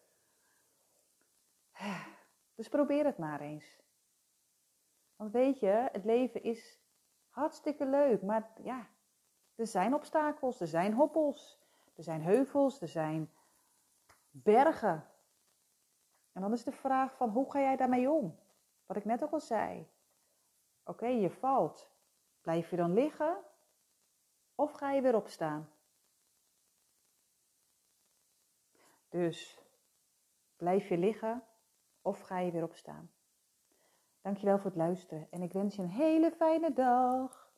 Dus 2.61 2.69
probeer 2.69 3.05
het 3.05 3.19
maar 3.19 3.41
eens. 3.41 3.83
Want 5.17 5.33
weet 5.33 5.61
je, 5.61 5.89
het 5.93 6.05
leven 6.05 6.43
is 6.43 6.81
hartstikke 7.29 7.87
leuk, 7.87 8.23
maar 8.23 8.51
ja, 8.63 8.89
er 9.55 9.67
zijn 9.67 9.95
obstakels, 9.95 10.61
er 10.61 10.67
zijn 10.67 10.93
hoppels, 10.93 11.61
er 11.95 12.03
zijn 12.03 12.23
heuvels, 12.23 12.81
er 12.81 12.89
zijn 12.89 13.33
bergen. 14.31 15.07
En 16.33 16.41
dan 16.41 16.53
is 16.53 16.65
de 16.65 16.73
vraag 16.73 17.17
van 17.17 17.29
hoe 17.29 17.51
ga 17.51 17.61
jij 17.61 17.77
daarmee 17.77 18.11
om? 18.11 18.39
Wat 18.87 18.97
ik 18.97 19.05
net 19.05 19.23
ook 19.23 19.33
al 19.33 19.41
zei. 19.41 19.89
Oké, 20.85 21.07
je 21.07 21.31
valt. 21.31 21.91
Blijf 22.41 22.71
je 22.71 22.77
dan 22.77 22.93
liggen 22.93 23.37
of 24.55 24.73
ga 24.73 24.93
je 24.93 25.03
weer 25.03 25.17
opstaan? 25.17 25.71
Dus 29.09 29.59
blijf 30.57 30.89
je 30.89 30.99
liggen 30.99 31.45
of 32.03 32.21
ga 32.21 32.39
je 32.39 32.51
weer 32.51 32.63
opstaan? 32.63 33.11
Dankjewel 34.21 34.57
voor 34.59 34.71
het 34.71 34.79
luisteren 34.79 35.27
en 35.31 35.43
ik 35.43 35.53
wens 35.53 35.77
je 35.77 35.83
een 35.83 35.89
hele 35.89 36.31
fijne 36.31 36.73
dag. 36.73 37.50